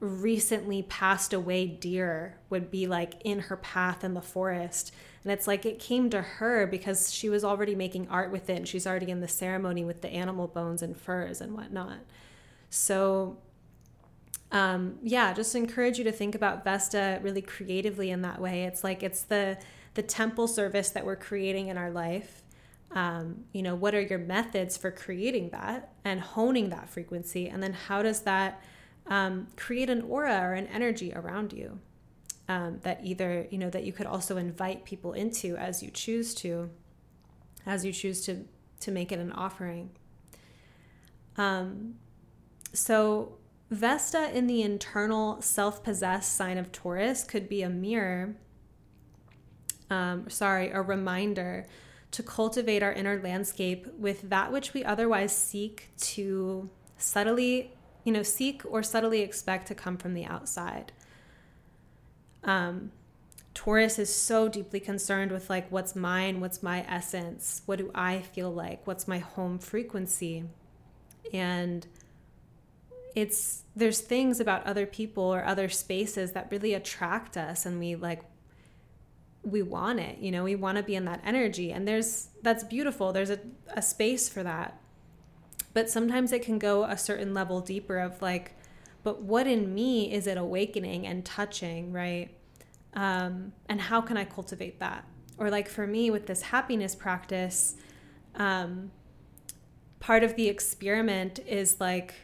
recently 0.00 0.82
passed 0.82 1.32
away 1.32 1.66
deer 1.66 2.36
would 2.50 2.70
be 2.70 2.86
like 2.86 3.14
in 3.24 3.38
her 3.38 3.56
path 3.56 4.04
in 4.04 4.12
the 4.12 4.20
forest. 4.20 4.92
And 5.22 5.32
it's 5.32 5.46
like 5.46 5.64
it 5.64 5.78
came 5.78 6.10
to 6.10 6.20
her 6.20 6.66
because 6.66 7.10
she 7.10 7.30
was 7.30 7.42
already 7.42 7.74
making 7.74 8.06
art 8.08 8.30
with 8.30 8.50
it 8.50 8.56
and 8.58 8.68
she's 8.68 8.86
already 8.86 9.10
in 9.10 9.22
the 9.22 9.28
ceremony 9.28 9.82
with 9.82 10.02
the 10.02 10.10
animal 10.10 10.48
bones 10.48 10.82
and 10.82 10.94
furs 10.94 11.40
and 11.40 11.54
whatnot. 11.54 12.00
So 12.68 13.38
um, 14.52 14.98
yeah, 15.02 15.32
just 15.32 15.54
encourage 15.54 15.98
you 15.98 16.04
to 16.04 16.12
think 16.12 16.34
about 16.34 16.64
Vesta 16.64 17.18
really 17.22 17.42
creatively 17.42 18.10
in 18.10 18.22
that 18.22 18.40
way. 18.40 18.64
It's 18.64 18.84
like 18.84 19.02
it's 19.02 19.22
the 19.22 19.58
the 19.94 20.02
temple 20.02 20.48
service 20.48 20.90
that 20.90 21.06
we're 21.06 21.16
creating 21.16 21.68
in 21.68 21.78
our 21.78 21.90
life. 21.90 22.42
Um, 22.90 23.44
you 23.52 23.62
know, 23.62 23.74
what 23.74 23.94
are 23.94 24.00
your 24.00 24.18
methods 24.18 24.76
for 24.76 24.90
creating 24.90 25.50
that 25.50 25.92
and 26.04 26.20
honing 26.20 26.70
that 26.70 26.88
frequency? 26.88 27.48
And 27.48 27.62
then 27.62 27.72
how 27.72 28.02
does 28.02 28.20
that 28.20 28.62
um, 29.06 29.48
create 29.56 29.90
an 29.90 30.02
aura 30.02 30.40
or 30.40 30.52
an 30.52 30.66
energy 30.68 31.12
around 31.14 31.52
you 31.52 31.80
um, 32.48 32.78
that 32.82 33.00
either, 33.02 33.46
you 33.50 33.58
know, 33.58 33.70
that 33.70 33.84
you 33.84 33.92
could 33.92 34.06
also 34.06 34.36
invite 34.36 34.84
people 34.84 35.12
into 35.12 35.56
as 35.56 35.82
you 35.82 35.90
choose 35.90 36.34
to, 36.36 36.70
as 37.66 37.84
you 37.84 37.92
choose 37.92 38.24
to, 38.26 38.44
to 38.80 38.90
make 38.90 39.10
it 39.10 39.18
an 39.18 39.32
offering. 39.32 39.90
Um, 41.36 41.96
so 42.72 43.38
Vesta 43.74 44.36
in 44.36 44.46
the 44.46 44.62
internal 44.62 45.40
self 45.42 45.82
possessed 45.82 46.34
sign 46.34 46.58
of 46.58 46.72
Taurus 46.72 47.24
could 47.24 47.48
be 47.48 47.62
a 47.62 47.68
mirror 47.68 48.36
um, 49.90 50.28
sorry, 50.28 50.70
a 50.70 50.80
reminder 50.82 51.66
to 52.10 52.22
cultivate 52.22 52.82
our 52.82 52.92
inner 52.92 53.20
landscape 53.20 53.86
with 53.98 54.28
that 54.30 54.52
which 54.52 54.72
we 54.72 54.84
otherwise 54.84 55.36
seek 55.36 55.90
to 55.98 56.70
subtly, 56.96 57.72
you 58.04 58.12
know, 58.12 58.22
seek 58.22 58.62
or 58.64 58.82
subtly 58.82 59.20
expect 59.20 59.66
to 59.68 59.74
come 59.74 59.96
from 59.96 60.14
the 60.14 60.24
outside. 60.24 60.92
Um, 62.44 62.92
Taurus 63.52 63.98
is 63.98 64.14
so 64.14 64.48
deeply 64.48 64.80
concerned 64.80 65.30
with 65.30 65.48
like 65.48 65.70
what's 65.70 65.94
mine, 65.94 66.40
what's 66.40 66.62
my 66.62 66.84
essence, 66.88 67.62
what 67.66 67.78
do 67.78 67.90
I 67.94 68.20
feel 68.20 68.52
like, 68.52 68.86
what's 68.86 69.06
my 69.06 69.18
home 69.18 69.58
frequency. 69.58 70.44
And 71.32 71.86
it's 73.14 73.62
there's 73.76 74.00
things 74.00 74.40
about 74.40 74.64
other 74.66 74.86
people 74.86 75.24
or 75.24 75.44
other 75.44 75.68
spaces 75.68 76.32
that 76.32 76.48
really 76.50 76.74
attract 76.74 77.36
us 77.36 77.64
and 77.66 77.78
we 77.78 77.94
like 77.94 78.22
we 79.42 79.62
want 79.62 80.00
it 80.00 80.18
you 80.18 80.30
know 80.30 80.42
we 80.42 80.54
want 80.54 80.76
to 80.76 80.82
be 80.82 80.94
in 80.94 81.04
that 81.04 81.20
energy 81.24 81.70
and 81.70 81.86
there's 81.86 82.28
that's 82.44 82.62
beautiful. 82.62 83.12
There's 83.12 83.30
a, 83.30 83.40
a 83.70 83.82
space 83.82 84.28
for 84.28 84.44
that. 84.44 84.78
But 85.72 85.90
sometimes 85.90 86.30
it 86.30 86.42
can 86.42 86.58
go 86.58 86.84
a 86.84 86.96
certain 86.96 87.34
level 87.34 87.60
deeper 87.60 87.98
of 87.98 88.22
like 88.22 88.54
but 89.02 89.20
what 89.20 89.46
in 89.46 89.74
me 89.74 90.12
is 90.12 90.26
it 90.26 90.38
awakening 90.38 91.06
and 91.06 91.24
touching 91.24 91.92
right? 91.92 92.30
Um, 92.94 93.52
and 93.68 93.80
how 93.80 94.00
can 94.00 94.16
i 94.16 94.24
cultivate 94.24 94.78
that? 94.78 95.04
Or 95.36 95.50
like 95.50 95.68
for 95.68 95.86
me 95.86 96.10
with 96.10 96.26
this 96.26 96.42
happiness 96.42 96.94
practice 96.94 97.74
um, 98.36 98.92
part 99.98 100.22
of 100.22 100.36
the 100.36 100.48
experiment 100.48 101.40
is 101.46 101.80
like 101.80 102.14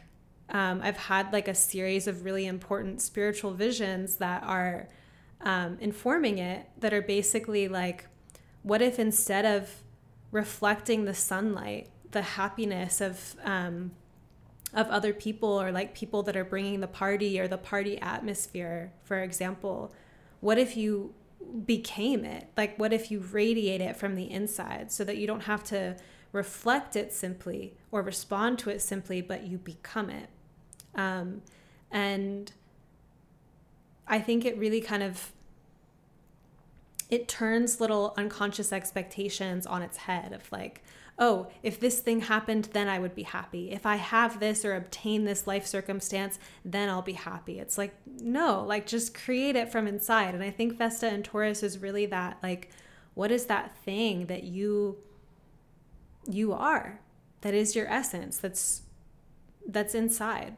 um, 0.51 0.81
i've 0.83 0.97
had 0.97 1.31
like 1.33 1.47
a 1.47 1.55
series 1.55 2.07
of 2.07 2.23
really 2.23 2.45
important 2.45 3.01
spiritual 3.01 3.51
visions 3.51 4.17
that 4.17 4.43
are 4.43 4.87
um, 5.43 5.77
informing 5.79 6.37
it 6.37 6.69
that 6.79 6.93
are 6.93 7.01
basically 7.01 7.67
like, 7.67 8.07
what 8.63 8.81
if 8.81 8.99
instead 8.99 9.45
of 9.45 9.81
reflecting 10.31 11.05
the 11.05 11.13
sunlight, 11.13 11.89
the 12.11 12.21
happiness 12.21 13.01
of 13.01 13.35
um, 13.43 13.91
of 14.73 14.87
other 14.87 15.13
people 15.13 15.61
or 15.61 15.71
like 15.71 15.93
people 15.93 16.23
that 16.23 16.37
are 16.37 16.45
bringing 16.45 16.79
the 16.79 16.87
party 16.87 17.39
or 17.39 17.47
the 17.47 17.57
party 17.57 17.99
atmosphere, 17.99 18.93
for 19.03 19.21
example, 19.21 19.93
what 20.39 20.57
if 20.57 20.77
you 20.77 21.13
became 21.65 22.23
it? 22.23 22.47
Like, 22.55 22.79
what 22.79 22.93
if 22.93 23.11
you 23.11 23.19
radiate 23.19 23.81
it 23.81 23.97
from 23.97 24.15
the 24.15 24.31
inside 24.31 24.89
so 24.91 25.03
that 25.03 25.17
you 25.17 25.27
don't 25.27 25.43
have 25.43 25.63
to 25.65 25.97
reflect 26.31 26.95
it 26.95 27.11
simply 27.11 27.75
or 27.91 28.01
respond 28.01 28.59
to 28.59 28.69
it 28.69 28.81
simply, 28.81 29.21
but 29.21 29.43
you 29.43 29.57
become 29.57 30.09
it? 30.09 30.29
Um, 30.95 31.41
and 31.91 32.51
I 34.07 34.19
think 34.19 34.45
it 34.45 34.57
really 34.57 34.81
kind 34.81 35.03
of 35.03 35.31
it 37.09 37.27
turns 37.27 37.81
little 37.81 38.13
unconscious 38.17 38.71
expectations 38.71 39.67
on 39.67 39.81
its 39.81 39.97
head 39.97 40.31
of 40.31 40.49
like, 40.49 40.81
oh, 41.19 41.47
if 41.61 41.77
this 41.77 41.99
thing 41.99 42.21
happened, 42.21 42.69
then 42.71 42.87
I 42.87 42.99
would 42.99 43.13
be 43.13 43.23
happy. 43.23 43.69
If 43.71 43.85
I 43.85 43.97
have 43.97 44.39
this 44.39 44.63
or 44.63 44.75
obtain 44.75 45.25
this 45.25 45.45
life 45.45 45.67
circumstance, 45.67 46.39
then 46.63 46.87
I'll 46.87 47.01
be 47.01 47.13
happy. 47.13 47.59
It's 47.59 47.77
like, 47.77 47.93
no, 48.21 48.63
like 48.63 48.87
just 48.87 49.13
create 49.13 49.57
it 49.57 49.69
from 49.69 49.87
inside. 49.87 50.33
And 50.33 50.43
I 50.43 50.51
think 50.51 50.77
Vesta 50.77 51.07
and 51.07 51.23
Taurus 51.23 51.63
is 51.63 51.79
really 51.79 52.05
that 52.07 52.37
like, 52.41 52.69
what 53.13 53.29
is 53.29 53.45
that 53.47 53.77
thing 53.77 54.27
that 54.27 54.43
you 54.43 54.97
you 56.29 56.53
are 56.53 56.99
that 57.41 57.53
is 57.53 57.75
your 57.75 57.87
essence 57.87 58.37
that's 58.37 58.83
that's 59.67 59.95
inside 59.95 60.55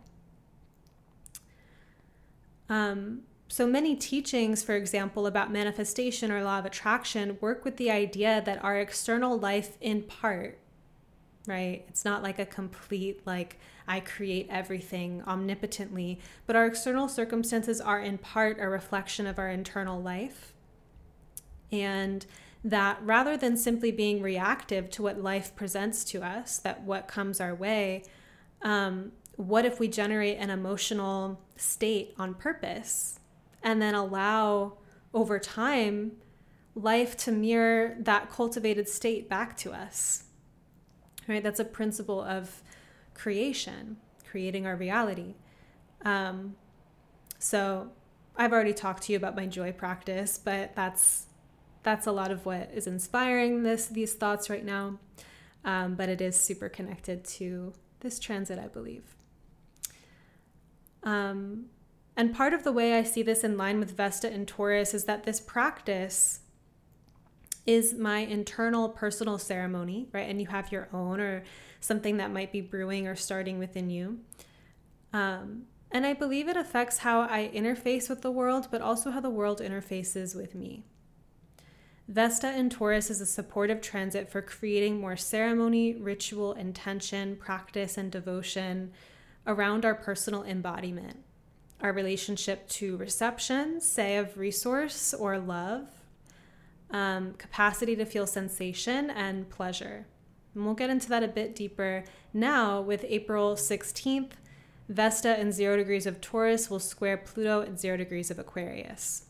um, 2.73 3.21
so 3.49 3.67
many 3.67 3.95
teachings, 3.95 4.63
for 4.63 4.75
example, 4.75 5.27
about 5.27 5.51
manifestation 5.51 6.31
or 6.31 6.43
law 6.43 6.57
of 6.57 6.65
attraction 6.65 7.37
work 7.39 7.63
with 7.63 7.77
the 7.77 7.91
idea 7.91 8.41
that 8.43 8.63
our 8.63 8.79
external 8.79 9.37
life, 9.37 9.77
in 9.79 10.01
part, 10.01 10.57
right? 11.45 11.85
It's 11.87 12.03
not 12.03 12.23
like 12.23 12.39
a 12.39 12.47
complete, 12.47 13.21
like, 13.27 13.59
I 13.87 13.99
create 13.99 14.47
everything 14.49 15.21
omnipotently, 15.27 16.17
but 16.47 16.55
our 16.55 16.65
external 16.65 17.07
circumstances 17.07 17.79
are 17.79 17.99
in 17.99 18.17
part 18.17 18.57
a 18.59 18.67
reflection 18.67 19.27
of 19.27 19.37
our 19.37 19.49
internal 19.49 20.01
life. 20.01 20.55
And 21.71 22.25
that 22.63 22.97
rather 23.03 23.37
than 23.37 23.55
simply 23.55 23.91
being 23.91 24.19
reactive 24.23 24.89
to 24.91 25.03
what 25.03 25.21
life 25.21 25.55
presents 25.55 26.03
to 26.05 26.23
us, 26.23 26.57
that 26.57 26.81
what 26.81 27.07
comes 27.07 27.39
our 27.39 27.53
way, 27.53 28.03
um, 28.63 29.11
what 29.35 29.63
if 29.63 29.79
we 29.79 29.87
generate 29.87 30.39
an 30.39 30.49
emotional 30.49 31.39
state 31.63 32.13
on 32.17 32.33
purpose 32.33 33.19
and 33.61 33.81
then 33.81 33.95
allow 33.95 34.73
over 35.13 35.39
time 35.39 36.13
life 36.75 37.15
to 37.15 37.31
mirror 37.31 37.95
that 37.99 38.29
cultivated 38.29 38.89
state 38.89 39.29
back 39.29 39.55
to 39.57 39.71
us? 39.71 40.23
Right? 41.27 41.41
That's 41.41 41.59
a 41.59 41.65
principle 41.65 42.21
of 42.21 42.61
creation, 43.13 43.97
creating 44.29 44.67
our 44.67 44.75
reality. 44.75 45.35
Um, 46.03 46.55
so 47.39 47.91
I've 48.35 48.51
already 48.51 48.73
talked 48.73 49.03
to 49.03 49.11
you 49.13 49.17
about 49.17 49.35
my 49.35 49.45
joy 49.45 49.71
practice, 49.71 50.37
but 50.43 50.75
that's 50.75 51.27
that's 51.83 52.07
a 52.07 52.11
lot 52.11 52.31
of 52.31 52.45
what 52.45 52.71
is 52.73 52.87
inspiring 52.87 53.63
this 53.63 53.87
these 53.87 54.13
thoughts 54.13 54.49
right 54.49 54.65
now. 54.65 54.99
Um, 55.65 55.95
but 55.95 56.09
it 56.09 56.19
is 56.19 56.37
super 56.37 56.67
connected 56.67 57.23
to 57.25 57.73
this 58.01 58.19
transit, 58.19 58.59
I 58.59 58.67
believe. 58.67 59.15
Um, 61.03 61.65
and 62.15 62.33
part 62.33 62.53
of 62.53 62.63
the 62.63 62.71
way 62.71 62.97
I 62.97 63.03
see 63.03 63.23
this 63.23 63.43
in 63.43 63.57
line 63.57 63.79
with 63.79 63.95
Vesta 63.97 64.31
and 64.31 64.47
Taurus 64.47 64.93
is 64.93 65.05
that 65.05 65.23
this 65.23 65.39
practice 65.39 66.41
is 67.65 67.93
my 67.93 68.19
internal 68.19 68.89
personal 68.89 69.37
ceremony, 69.37 70.07
right? 70.11 70.29
And 70.29 70.39
you 70.41 70.47
have 70.47 70.71
your 70.71 70.89
own 70.93 71.19
or 71.19 71.43
something 71.79 72.17
that 72.17 72.31
might 72.31 72.51
be 72.51 72.61
brewing 72.61 73.07
or 73.07 73.15
starting 73.15 73.57
within 73.57 73.89
you. 73.89 74.19
Um, 75.11 75.63
and 75.91 76.05
I 76.05 76.13
believe 76.13 76.47
it 76.47 76.57
affects 76.57 76.99
how 76.99 77.21
I 77.21 77.51
interface 77.53 78.09
with 78.09 78.21
the 78.21 78.31
world, 78.31 78.67
but 78.71 78.81
also 78.81 79.11
how 79.11 79.21
the 79.21 79.29
world 79.29 79.59
interfaces 79.59 80.35
with 80.35 80.55
me. 80.55 80.83
Vesta 82.07 82.53
in 82.57 82.69
Taurus 82.69 83.09
is 83.09 83.21
a 83.21 83.25
supportive 83.25 83.79
transit 83.79 84.29
for 84.29 84.41
creating 84.41 84.99
more 84.99 85.15
ceremony, 85.15 85.93
ritual, 85.93 86.53
intention, 86.53 87.37
practice, 87.37 87.97
and 87.97 88.11
devotion 88.11 88.91
around 89.45 89.85
our 89.85 89.95
personal 89.95 90.43
embodiment, 90.43 91.17
our 91.81 91.91
relationship 91.91 92.67
to 92.69 92.97
reception, 92.97 93.81
say, 93.81 94.17
of 94.17 94.37
resource 94.37 95.13
or 95.13 95.37
love, 95.39 95.87
um, 96.91 97.33
capacity 97.33 97.95
to 97.95 98.05
feel 98.05 98.27
sensation 98.27 99.09
and 99.09 99.49
pleasure. 99.49 100.05
And 100.53 100.65
we'll 100.65 100.75
get 100.75 100.89
into 100.89 101.09
that 101.09 101.23
a 101.23 101.27
bit 101.27 101.55
deeper 101.55 102.03
now 102.33 102.79
with 102.81 103.05
April 103.07 103.55
16th. 103.55 104.31
Vesta 104.89 105.39
in 105.39 105.51
zero 105.51 105.77
degrees 105.77 106.05
of 106.05 106.21
Taurus 106.21 106.69
will 106.69 106.79
square 106.79 107.17
Pluto 107.17 107.61
at 107.61 107.79
zero 107.79 107.97
degrees 107.97 108.29
of 108.29 108.37
Aquarius. 108.37 109.25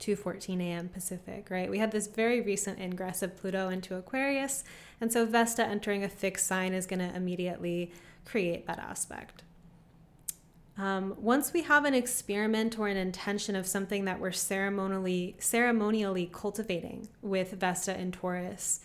2:14 0.00 0.60
a.m. 0.60 0.88
Pacific, 0.88 1.48
right? 1.48 1.70
We 1.70 1.78
had 1.78 1.92
this 1.92 2.08
very 2.08 2.40
recent 2.40 2.80
ingress 2.80 3.22
of 3.22 3.36
Pluto 3.36 3.68
into 3.68 3.94
Aquarius, 3.94 4.64
and 5.00 5.12
so 5.12 5.24
Vesta 5.24 5.64
entering 5.64 6.02
a 6.02 6.08
fixed 6.08 6.46
sign 6.46 6.72
is 6.74 6.86
going 6.86 6.98
to 6.98 7.14
immediately 7.14 7.92
create 8.24 8.66
that 8.66 8.78
aspect. 8.78 9.42
Um, 10.78 11.14
once 11.18 11.52
we 11.52 11.62
have 11.62 11.84
an 11.84 11.94
experiment 11.94 12.78
or 12.78 12.88
an 12.88 12.96
intention 12.96 13.54
of 13.54 13.66
something 13.66 14.06
that 14.06 14.20
we're 14.20 14.32
ceremonially 14.32 15.36
ceremonially 15.38 16.30
cultivating 16.32 17.08
with 17.20 17.52
Vesta 17.52 17.94
and 17.94 18.12
Taurus, 18.12 18.80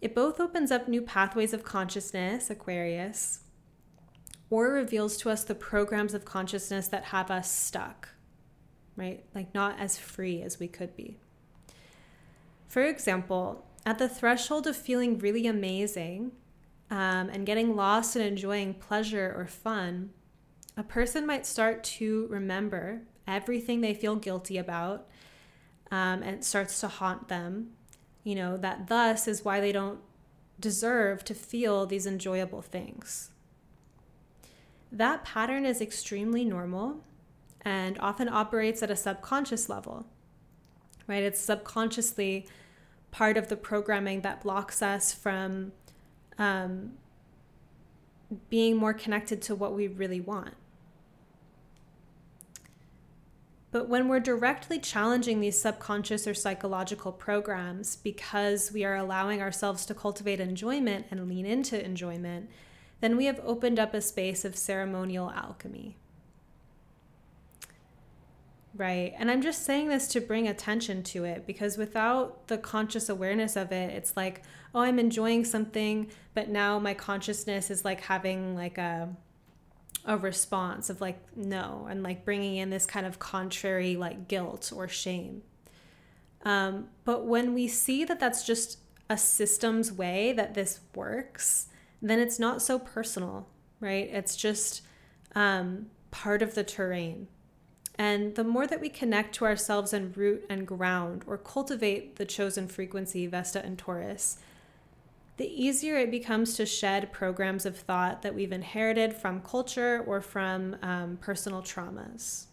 it 0.00 0.14
both 0.14 0.40
opens 0.40 0.70
up 0.70 0.88
new 0.88 1.02
pathways 1.02 1.52
of 1.52 1.64
consciousness, 1.64 2.48
Aquarius, 2.48 3.40
or 4.48 4.72
reveals 4.72 5.16
to 5.18 5.30
us 5.30 5.44
the 5.44 5.54
programs 5.54 6.14
of 6.14 6.24
consciousness 6.24 6.88
that 6.88 7.04
have 7.04 7.30
us 7.30 7.50
stuck, 7.50 8.08
right? 8.96 9.24
Like 9.34 9.54
not 9.54 9.78
as 9.78 9.98
free 9.98 10.42
as 10.42 10.58
we 10.58 10.66
could 10.66 10.96
be. 10.96 11.18
For 12.68 12.82
example, 12.82 13.66
at 13.84 13.98
the 13.98 14.08
threshold 14.08 14.66
of 14.66 14.76
feeling 14.76 15.18
really 15.18 15.46
amazing, 15.46 16.32
um, 16.92 17.30
and 17.30 17.46
getting 17.46 17.74
lost 17.74 18.16
in 18.16 18.22
enjoying 18.22 18.74
pleasure 18.74 19.34
or 19.34 19.46
fun, 19.46 20.10
a 20.76 20.82
person 20.82 21.26
might 21.26 21.46
start 21.46 21.82
to 21.82 22.26
remember 22.28 23.00
everything 23.26 23.80
they 23.80 23.94
feel 23.94 24.14
guilty 24.14 24.58
about 24.58 25.08
um, 25.90 26.22
and 26.22 26.36
it 26.36 26.44
starts 26.44 26.80
to 26.80 26.88
haunt 26.88 27.28
them. 27.28 27.70
You 28.24 28.34
know, 28.34 28.56
that 28.58 28.88
thus 28.88 29.26
is 29.26 29.42
why 29.42 29.58
they 29.58 29.72
don't 29.72 30.00
deserve 30.60 31.24
to 31.24 31.34
feel 31.34 31.86
these 31.86 32.06
enjoyable 32.06 32.60
things. 32.60 33.30
That 34.92 35.24
pattern 35.24 35.64
is 35.64 35.80
extremely 35.80 36.44
normal 36.44 37.00
and 37.62 37.98
often 38.00 38.28
operates 38.28 38.82
at 38.82 38.90
a 38.90 38.96
subconscious 38.96 39.70
level, 39.70 40.06
right? 41.06 41.22
It's 41.22 41.40
subconsciously 41.40 42.46
part 43.10 43.38
of 43.38 43.48
the 43.48 43.56
programming 43.56 44.20
that 44.20 44.42
blocks 44.42 44.82
us 44.82 45.14
from 45.14 45.72
um, 46.38 46.92
being 48.48 48.76
more 48.76 48.94
connected 48.94 49.42
to 49.42 49.54
what 49.54 49.74
we 49.74 49.86
really 49.88 50.20
want. 50.20 50.54
But 53.70 53.88
when 53.88 54.06
we're 54.06 54.20
directly 54.20 54.78
challenging 54.78 55.40
these 55.40 55.58
subconscious 55.58 56.26
or 56.26 56.34
psychological 56.34 57.10
programs 57.10 57.96
because 57.96 58.70
we 58.70 58.84
are 58.84 58.96
allowing 58.96 59.40
ourselves 59.40 59.86
to 59.86 59.94
cultivate 59.94 60.40
enjoyment 60.40 61.06
and 61.10 61.26
lean 61.26 61.46
into 61.46 61.82
enjoyment, 61.82 62.50
then 63.00 63.16
we 63.16 63.24
have 63.24 63.40
opened 63.42 63.78
up 63.78 63.94
a 63.94 64.02
space 64.02 64.44
of 64.44 64.56
ceremonial 64.56 65.30
alchemy. 65.30 65.96
Right. 68.74 69.12
And 69.18 69.30
I'm 69.30 69.42
just 69.42 69.64
saying 69.64 69.88
this 69.88 70.08
to 70.08 70.20
bring 70.20 70.48
attention 70.48 71.02
to 71.04 71.24
it 71.24 71.46
because 71.46 71.76
without 71.76 72.48
the 72.48 72.56
conscious 72.56 73.10
awareness 73.10 73.54
of 73.54 73.70
it, 73.70 73.92
it's 73.92 74.16
like, 74.16 74.42
oh, 74.74 74.80
I'm 74.80 74.98
enjoying 74.98 75.44
something, 75.44 76.10
but 76.32 76.48
now 76.48 76.78
my 76.78 76.94
consciousness 76.94 77.70
is 77.70 77.84
like 77.84 78.00
having 78.02 78.54
like 78.54 78.78
a 78.78 79.14
a 80.04 80.16
response 80.16 80.90
of 80.90 81.00
like 81.00 81.20
no 81.36 81.86
and 81.88 82.02
like 82.02 82.24
bringing 82.24 82.56
in 82.56 82.70
this 82.70 82.86
kind 82.86 83.06
of 83.06 83.20
contrary 83.20 83.94
like 83.94 84.26
guilt 84.26 84.72
or 84.74 84.88
shame. 84.88 85.42
Um, 86.44 86.88
but 87.04 87.24
when 87.24 87.54
we 87.54 87.68
see 87.68 88.04
that 88.04 88.18
that's 88.18 88.44
just 88.44 88.78
a 89.08 89.16
systems 89.16 89.92
way 89.92 90.32
that 90.32 90.54
this 90.54 90.80
works 90.94 91.68
then 92.00 92.18
it's 92.18 92.40
not 92.40 92.60
so 92.62 92.80
personal 92.80 93.46
right? 93.82 94.08
It's 94.10 94.36
just 94.36 94.82
um, 95.34 95.86
part 96.10 96.40
of 96.40 96.54
the 96.54 96.64
terrain 96.64 97.28
and 97.98 98.34
the 98.34 98.44
more 98.44 98.66
that 98.66 98.80
we 98.80 98.88
connect 98.88 99.34
to 99.34 99.44
ourselves 99.44 99.92
and 99.92 100.16
root 100.16 100.44
and 100.48 100.66
ground 100.66 101.24
or 101.26 101.36
cultivate 101.36 102.16
the 102.16 102.24
chosen 102.24 102.66
frequency 102.66 103.26
vesta 103.26 103.64
and 103.64 103.78
taurus 103.78 104.38
the 105.36 105.62
easier 105.62 105.96
it 105.96 106.10
becomes 106.10 106.54
to 106.54 106.66
shed 106.66 107.12
programs 107.12 107.64
of 107.64 107.76
thought 107.76 108.22
that 108.22 108.34
we've 108.34 108.52
inherited 108.52 109.14
from 109.14 109.40
culture 109.40 110.04
or 110.06 110.20
from 110.20 110.76
um, 110.82 111.18
personal 111.20 111.62
traumas. 111.62 112.44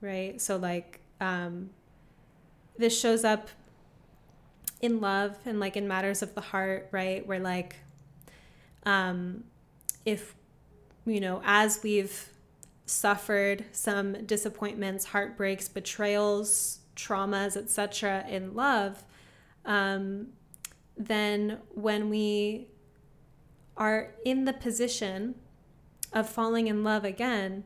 Right? 0.00 0.40
So, 0.40 0.56
like, 0.56 1.00
um, 1.20 1.70
this 2.78 2.98
shows 2.98 3.24
up 3.24 3.50
in 4.80 5.00
love 5.00 5.36
and 5.44 5.60
like 5.60 5.76
in 5.76 5.86
matters 5.86 6.22
of 6.22 6.34
the 6.34 6.40
heart, 6.40 6.88
right? 6.90 7.26
Where, 7.26 7.38
like, 7.38 7.76
um, 8.86 9.44
if, 10.06 10.34
you 11.04 11.20
know, 11.20 11.42
as 11.44 11.80
we've 11.82 12.30
suffered 12.90 13.64
some 13.72 14.24
disappointments, 14.26 15.06
heartbreaks, 15.06 15.68
betrayals, 15.68 16.80
traumas, 16.96 17.56
etc., 17.56 18.24
in 18.28 18.54
love, 18.54 19.04
um, 19.64 20.28
then 20.96 21.58
when 21.70 22.10
we 22.10 22.68
are 23.76 24.14
in 24.24 24.44
the 24.44 24.52
position 24.52 25.34
of 26.12 26.28
falling 26.28 26.66
in 26.66 26.84
love 26.84 27.04
again, 27.04 27.64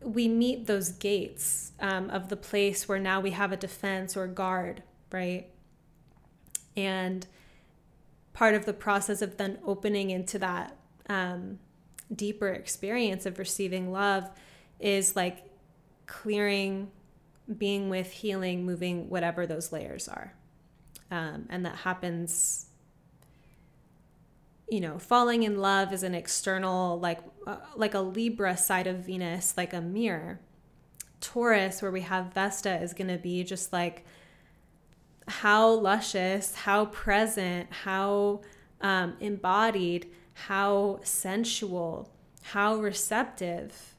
we 0.00 0.28
meet 0.28 0.66
those 0.66 0.90
gates 0.90 1.72
um, 1.80 2.10
of 2.10 2.28
the 2.28 2.36
place 2.36 2.88
where 2.88 2.98
now 2.98 3.20
we 3.20 3.30
have 3.30 3.52
a 3.52 3.56
defense 3.56 4.16
or 4.16 4.26
guard, 4.26 4.82
right? 5.10 5.48
And 6.76 7.26
part 8.32 8.54
of 8.54 8.64
the 8.64 8.72
process 8.72 9.22
of 9.22 9.36
then 9.36 9.58
opening 9.64 10.10
into 10.10 10.38
that 10.38 10.76
um, 11.08 11.58
deeper 12.14 12.48
experience 12.48 13.26
of 13.26 13.38
receiving 13.38 13.92
love 13.92 14.28
is 14.80 15.16
like 15.16 15.44
clearing, 16.06 16.90
being 17.58 17.88
with, 17.88 18.10
healing, 18.10 18.64
moving, 18.64 19.08
whatever 19.08 19.46
those 19.46 19.72
layers 19.72 20.08
are. 20.08 20.34
Um, 21.10 21.46
and 21.50 21.64
that 21.66 21.76
happens 21.76 22.66
you 24.72 24.80
know 24.80 24.98
falling 24.98 25.42
in 25.42 25.58
love 25.58 25.92
is 25.92 26.02
an 26.02 26.14
external 26.14 26.98
like 26.98 27.18
uh, 27.46 27.58
like 27.76 27.92
a 27.92 28.00
libra 28.00 28.56
side 28.56 28.86
of 28.86 28.96
venus 29.04 29.54
like 29.56 29.74
a 29.74 29.82
mirror. 29.82 30.40
Taurus 31.20 31.82
where 31.82 31.90
we 31.90 32.00
have 32.00 32.32
vesta 32.32 32.80
is 32.80 32.94
going 32.94 33.08
to 33.08 33.18
be 33.18 33.44
just 33.44 33.70
like 33.70 34.04
how 35.28 35.68
luscious 35.68 36.54
how 36.54 36.86
present 36.86 37.70
how 37.70 38.40
um, 38.80 39.14
embodied 39.20 40.10
how 40.34 41.00
sensual 41.02 42.10
how 42.42 42.76
receptive 42.76 43.92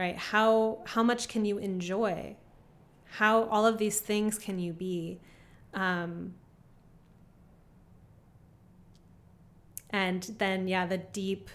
right? 0.00 0.16
How 0.16 0.78
how 0.86 1.02
much 1.02 1.28
can 1.28 1.44
you 1.44 1.58
enjoy? 1.58 2.36
How 3.18 3.44
all 3.44 3.66
of 3.66 3.76
these 3.76 4.00
things 4.00 4.38
can 4.38 4.58
you 4.58 4.72
be? 4.72 5.20
Um, 5.74 6.34
and 9.90 10.22
then, 10.38 10.68
yeah, 10.68 10.86
the 10.86 10.98
deep 10.98 11.50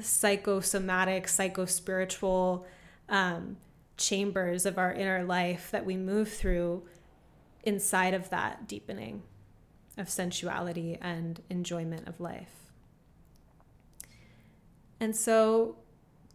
psychosomatic, 0.00 1.26
psychospiritual 1.26 2.64
um, 3.08 3.58
chambers 3.96 4.64
of 4.64 4.78
our 4.78 4.92
inner 4.92 5.24
life 5.24 5.70
that 5.72 5.84
we 5.84 5.96
move 5.96 6.32
through 6.32 6.84
inside 7.64 8.14
of 8.14 8.30
that 8.30 8.66
deepening 8.66 9.22
of 9.96 10.08
sensuality 10.08 10.98
and 11.00 11.42
enjoyment 11.48 12.08
of 12.08 12.20
life. 12.20 12.70
And 15.00 15.14
so, 15.14 15.76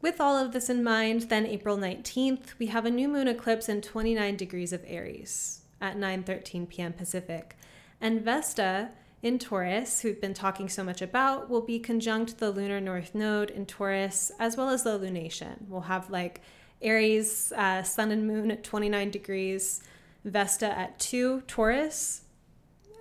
with 0.02 0.22
all 0.22 0.38
of 0.38 0.54
this 0.54 0.69
in 0.69 0.84
mind, 0.84 1.24
then 1.24 1.45
April 1.45 1.78
19th, 1.78 2.54
we 2.58 2.67
have 2.67 2.86
a 2.86 2.91
new 2.91 3.08
moon 3.08 3.28
eclipse 3.28 3.67
in 3.67 3.82
29 3.82 4.36
degrees 4.38 4.72
of 4.72 4.84
Aries 4.88 5.62
at 5.82 5.98
9:13 5.98 6.69
p.m. 6.69 6.93
Pacific. 6.93 7.58
And 8.00 8.22
Vesta 8.22 8.91
in 9.22 9.38
Taurus, 9.38 10.02
who 10.02 10.10
we've 10.10 10.22
been 10.22 10.34
talking 10.34 10.69
so 10.69 10.84
much 10.84 11.02
about, 11.02 11.50
will 11.50 11.62
be 11.62 11.80
conjunct 11.80 12.38
the 12.38 12.52
lunar 12.52 12.80
north 12.80 13.13
node 13.13 13.50
in 13.50 13.65
Taurus 13.65 14.32
as 14.39 14.56
well 14.56 14.69
as 14.69 14.84
the 14.84 14.98
lunation. 14.98 15.67
We'll 15.67 15.82
have 15.82 16.10
like 16.10 16.41
Aries, 16.82 17.52
uh, 17.54 17.84
Sun 17.84 18.12
and 18.12 18.26
Moon 18.26 18.52
at 18.52 18.63
29 18.63 19.12
degrees, 19.12 19.84
Vesta 20.24 20.78
at 20.78 21.00
2, 21.00 21.41
Taurus, 21.41 22.22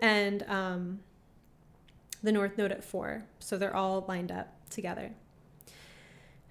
and 0.00 0.42
um, 0.48 1.00
the 2.22 2.32
North 2.32 2.58
Node 2.58 2.72
at 2.72 2.84
4. 2.84 3.24
So 3.38 3.58
they're 3.58 3.74
all 3.74 4.04
lined 4.08 4.32
up 4.32 4.48
together. 4.70 5.12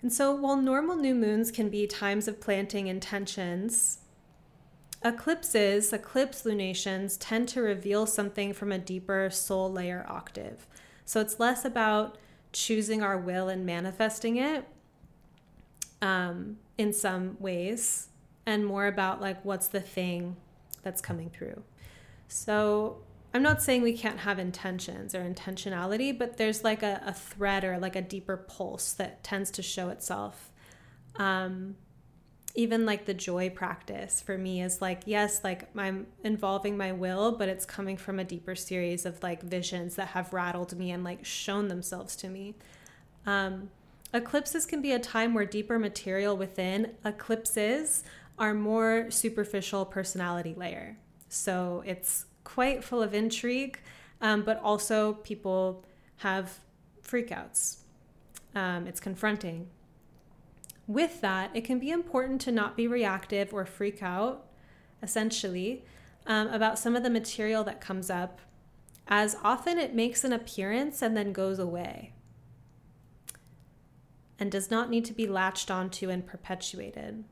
And 0.01 0.13
so 0.13 0.33
while 0.33 0.57
normal 0.57 0.95
new 0.95 1.15
moons 1.15 1.51
can 1.51 1.69
be 1.69 1.88
times 1.88 2.27
of 2.27 2.39
planting 2.39 2.88
intentions, 2.88 3.99
Eclipses, 5.03 5.93
eclipse 5.93 6.43
lunations, 6.43 7.17
tend 7.17 7.47
to 7.49 7.62
reveal 7.62 8.07
something 8.07 8.51
from 8.51 8.71
a 8.71 8.79
deeper 8.79 9.29
soul 9.29 9.71
layer 9.71 10.03
octave. 10.10 10.65
So 11.05 11.21
it's 11.21 11.39
less 11.39 11.63
about 11.63 12.17
choosing 12.51 13.03
our 13.03 13.17
will 13.17 13.47
and 13.47 13.63
manifesting 13.63 14.38
it 14.38 14.65
um, 16.01 16.57
in 16.79 16.93
some 16.93 17.38
ways, 17.39 18.10
and 18.45 18.65
more 18.65 18.88
about 18.88 19.21
like 19.21 19.43
what's 19.45 19.67
the 19.67 19.81
thing 19.81 20.36
that's 20.81 20.99
coming 20.99 21.29
through. 21.29 21.62
So 22.27 22.97
I'm 23.38 23.43
not 23.43 23.62
saying 23.62 23.84
we 23.84 23.93
can't 23.93 24.21
have 24.21 24.39
intentions 24.39 25.13
or 25.13 25.19
intentionality, 25.19 26.17
but 26.17 26.38
there's 26.38 26.63
like 26.63 26.82
a, 26.82 27.04
a 27.06 27.13
thread 27.13 27.63
or 27.63 27.78
like 27.78 27.95
a 27.95 28.02
deeper 28.02 28.36
pulse 28.36 28.93
that 28.93 29.23
tends 29.23 29.52
to 29.52 29.62
show 29.62 29.89
itself. 29.89 30.52
Um, 31.17 31.76
even 32.56 32.88
like 32.88 33.06
the 33.06 33.13
joy 33.13 33.52
practice 33.52 34.21
for 34.21 34.36
me 34.36 34.63
is 34.63 34.82
like 34.82 35.04
yes 35.06 35.43
like 35.43 35.69
i'm 35.78 36.08
involving 36.23 36.76
my 36.76 36.91
will 36.91 37.34
but 37.34 37.47
it's 37.47 37.65
coming 37.65 37.95
from 37.95 38.17
a 38.17 38.23
deeper 38.23 38.56
series 38.56 39.06
of 39.06 39.21
like 39.21 39.43
visions 39.43 39.95
that 39.95 40.08
have 40.08 40.34
rattled 40.34 40.76
me 40.76 40.89
and 40.89 41.04
like 41.04 41.23
shown 41.23 41.67
themselves 41.67 42.15
to 42.15 42.28
me 42.30 42.56
um, 43.28 43.69
eclipses 44.12 44.65
can 44.65 44.82
be 44.82 44.91
a 44.91 44.97
time 44.97 45.36
where 45.36 45.45
deeper 45.45 45.78
material 45.78 46.36
within 46.36 46.93
eclipses 47.06 48.04
are 48.39 48.56
more 48.56 49.12
superficial 49.12 49.86
personality 49.86 50.56
layer 50.58 50.97
so 51.30 51.84
it's 51.86 52.26
quite 52.47 52.83
full 52.83 53.01
of 53.01 53.13
intrigue 53.13 53.79
um, 54.21 54.41
but 54.43 54.60
also 54.63 55.13
people 55.13 55.83
have 56.17 56.60
freakouts 57.03 57.77
um, 58.55 58.88
it's 58.88 58.99
confronting 58.99 59.67
with 60.88 61.19
that, 61.19 61.51
it 61.53 61.65
can 61.65 61.80
be 61.80 61.91
important 61.91 62.39
to 62.41 62.51
not 62.51 62.78
be 62.78 62.88
reactive 62.88 63.53
or 63.53 63.65
freak 63.65 64.01
out, 64.01 64.47
essentially, 65.03 65.84
um, 66.26 66.47
about 66.47 66.80
some 66.80 66.95
of 66.95 67.03
the 67.03 67.09
material 67.09 67.63
that 67.65 67.82
comes 67.82 68.09
up, 68.09 68.39
as 69.07 69.36
often 69.43 69.78
it 69.78 69.93
makes 69.93 70.24
an 70.24 70.32
appearance 70.32 71.01
and 71.01 71.15
then 71.15 71.34
goes 71.34 71.59
away 71.59 72.13
and 74.39 74.51
does 74.51 74.72
not 74.72 74.89
need 74.89 75.03
to 75.05 75.13
be 75.13 75.28
latched 75.28 75.69
onto 75.69 76.09
and 76.09 76.26
perpetuated. 76.26 77.24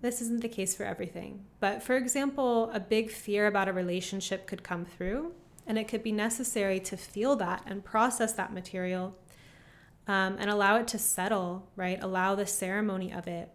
This 0.00 0.20
isn't 0.22 0.42
the 0.42 0.48
case 0.48 0.76
for 0.76 0.84
everything, 0.84 1.44
but 1.58 1.82
for 1.82 1.96
example, 1.96 2.70
a 2.72 2.78
big 2.78 3.10
fear 3.10 3.46
about 3.46 3.68
a 3.68 3.72
relationship 3.72 4.46
could 4.46 4.62
come 4.62 4.84
through, 4.84 5.32
and 5.66 5.76
it 5.76 5.88
could 5.88 6.02
be 6.02 6.12
necessary 6.12 6.78
to 6.80 6.96
feel 6.96 7.34
that 7.36 7.62
and 7.66 7.84
process 7.84 8.32
that 8.34 8.52
material 8.52 9.16
um, 10.08 10.36
and 10.38 10.48
allow 10.48 10.76
it 10.76 10.88
to 10.88 10.98
settle, 10.98 11.68
right? 11.76 12.02
Allow 12.02 12.34
the 12.34 12.46
ceremony 12.46 13.12
of 13.12 13.26
it 13.28 13.50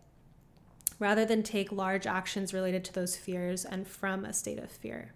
rather 0.99 1.25
than 1.25 1.43
take 1.43 1.71
large 1.71 2.05
actions 2.05 2.53
related 2.53 2.83
to 2.85 2.93
those 2.93 3.17
fears 3.17 3.65
and 3.65 3.87
from 3.87 4.23
a 4.23 4.31
state 4.31 4.59
of 4.59 4.69
fear. 4.71 5.11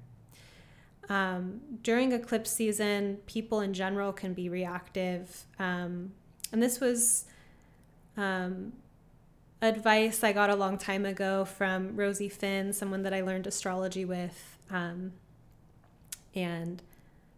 Um, 1.07 1.61
during 1.81 2.11
eclipse 2.11 2.51
season, 2.51 3.19
people 3.27 3.61
in 3.61 3.73
general 3.73 4.11
can 4.11 4.33
be 4.33 4.49
reactive. 4.49 5.45
Um, 5.59 6.11
and 6.51 6.61
this 6.61 6.79
was 6.79 7.25
um, 8.17 8.73
advice 9.61 10.23
I 10.23 10.33
got 10.33 10.49
a 10.49 10.55
long 10.55 10.77
time 10.77 11.05
ago 11.05 11.45
from 11.45 11.95
Rosie 11.95 12.29
Finn, 12.29 12.73
someone 12.73 13.03
that 13.03 13.13
I 13.13 13.21
learned 13.21 13.47
astrology 13.47 14.05
with. 14.05 14.57
Um, 14.69 15.13
and 16.35 16.81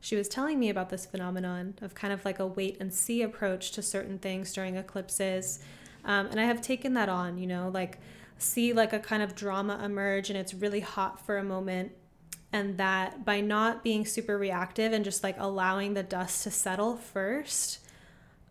she 0.01 0.15
was 0.15 0.28
telling 0.28 0.59
me 0.59 0.70
about 0.70 0.89
this 0.89 1.05
phenomenon 1.05 1.76
of 1.82 1.93
kind 1.95 2.13
of 2.13 2.24
like 2.26 2.39
a 2.39 2.47
wait 2.47 2.78
and 2.80 2.93
see 2.93 3.22
approach 3.22 3.72
to 3.72 3.82
certain 3.82 4.17
things 4.20 4.53
during 4.53 4.76
eclipses. 4.76 5.59
Um, 6.05 6.28
and 6.28 6.39
I 6.39 6.45
have 6.45 6.61
taken 6.61 6.93
that 6.93 7.09
on, 7.09 7.38
you 7.38 7.47
know, 7.47 7.70
like 7.74 7.99
see 8.38 8.72
like 8.74 8.93
a 8.93 8.99
kind 8.99 9.22
of 9.22 9.36
drama 9.36 9.82
emerge 9.84 10.30
and 10.30 10.39
it's 10.39 10.53
really 10.53 10.80
hot 10.80 11.26
for 11.26 11.38
a 11.38 11.43
moment. 11.43 11.91
And 12.51 12.78
that 12.78 13.26
by 13.26 13.41
not 13.41 13.84
being 13.84 14.05
super 14.05 14.38
reactive 14.38 14.91
and 14.91 15.05
just 15.05 15.24
like 15.24 15.36
allowing 15.38 15.93
the 15.93 16.03
dust 16.03 16.43
to 16.43 16.51
settle 16.51 16.95
first, 16.95 17.80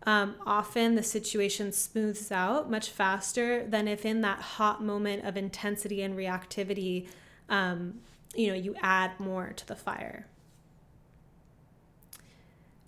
um, 0.03 0.35
often 0.45 0.95
the 0.95 1.03
situation 1.03 1.71
smooths 1.71 2.31
out 2.31 2.69
much 2.69 2.89
faster 2.89 3.65
than 3.67 3.87
if 3.87 4.05
in 4.05 4.21
that 4.21 4.39
hot 4.39 4.83
moment 4.83 5.25
of 5.25 5.35
intensity 5.35 6.01
and 6.01 6.17
reactivity, 6.17 7.07
um, 7.49 7.99
you 8.33 8.47
know, 8.47 8.53
you 8.53 8.75
add 8.81 9.19
more 9.19 9.53
to 9.55 9.67
the 9.67 9.75
fire. 9.75 10.25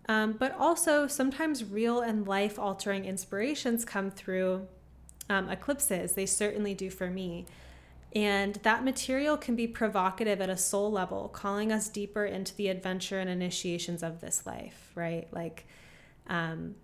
Um, 0.07 0.34
but 0.34 0.55
also, 0.57 1.07
sometimes 1.07 1.64
real 1.64 2.01
and 2.01 2.28
life 2.28 2.57
altering 2.57 3.05
inspirations 3.05 3.86
come 3.86 4.09
through 4.09 4.68
um, 5.30 5.49
eclipses. 5.49 6.14
They 6.14 6.26
certainly 6.26 6.74
do 6.74 6.89
for 6.89 7.09
me. 7.09 7.45
And 8.14 8.55
that 8.64 8.84
material 8.84 9.38
can 9.38 9.55
be 9.55 9.68
provocative 9.68 10.41
at 10.41 10.49
a 10.49 10.57
soul 10.57 10.91
level, 10.91 11.30
calling 11.30 11.72
us 11.72 11.88
deeper 11.88 12.26
into 12.26 12.53
the 12.55 12.68
adventure 12.68 13.20
and 13.20 13.30
initiations 13.30 14.03
of 14.03 14.20
this 14.20 14.45
life, 14.45 14.91
right? 14.95 15.28
Like, 15.32 15.66
um, 16.28 16.76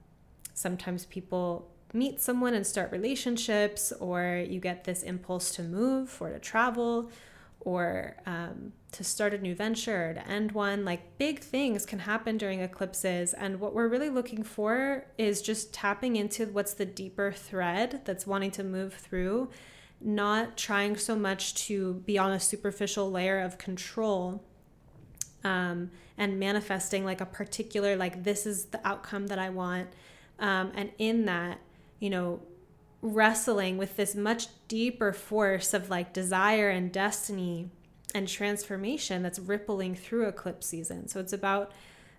sometimes 0.57 1.05
people 1.05 1.69
meet 1.93 2.19
someone 2.19 2.55
and 2.55 2.65
start 2.65 2.91
relationships, 2.91 3.93
or 3.99 4.43
you 4.49 4.59
get 4.59 4.85
this 4.85 5.03
impulse 5.03 5.51
to 5.51 5.61
move 5.61 6.17
or 6.19 6.31
to 6.31 6.39
travel 6.39 7.11
or 7.59 8.15
um, 8.25 8.73
to 8.91 9.03
start 9.03 9.35
a 9.35 9.37
new 9.37 9.53
venture 9.53 10.09
or 10.09 10.13
to 10.15 10.27
end 10.27 10.51
one. 10.53 10.83
Like 10.83 11.19
big 11.19 11.41
things 11.41 11.85
can 11.85 11.99
happen 11.99 12.39
during 12.39 12.61
eclipses. 12.61 13.35
And 13.35 13.59
what 13.59 13.75
we're 13.75 13.87
really 13.87 14.09
looking 14.09 14.41
for 14.41 15.05
is 15.19 15.43
just 15.43 15.73
tapping 15.73 16.15
into 16.15 16.47
what's 16.47 16.73
the 16.73 16.85
deeper 16.85 17.31
thread 17.31 18.01
that's 18.03 18.25
wanting 18.25 18.51
to 18.51 18.63
move 18.63 18.95
through, 18.95 19.51
not 20.01 20.57
trying 20.57 20.97
so 20.97 21.15
much 21.15 21.53
to 21.67 22.01
be 22.05 22.17
on 22.17 22.31
a 22.31 22.39
superficial 22.39 23.11
layer 23.11 23.41
of 23.41 23.59
control. 23.59 24.43
Um, 25.43 25.91
and 26.17 26.39
manifesting 26.39 27.05
like 27.05 27.21
a 27.21 27.25
particular, 27.25 27.95
like, 27.95 28.23
this 28.23 28.47
is 28.47 28.65
the 28.65 28.85
outcome 28.85 29.27
that 29.27 29.37
I 29.37 29.49
want. 29.51 29.87
Um, 30.39 30.71
and 30.75 30.91
in 30.97 31.25
that, 31.25 31.59
you 31.99 32.09
know, 32.09 32.41
wrestling 33.01 33.77
with 33.77 33.95
this 33.95 34.15
much 34.15 34.47
deeper 34.67 35.13
force 35.13 35.73
of 35.73 35.89
like 35.89 36.13
desire 36.13 36.69
and 36.69 36.91
destiny 36.91 37.69
and 38.13 38.27
transformation 38.27 39.21
that's 39.21 39.39
rippling 39.39 39.95
through 39.95 40.27
eclipse 40.27 40.67
season. 40.67 41.07
So 41.07 41.19
it's 41.19 41.33
about 41.33 41.71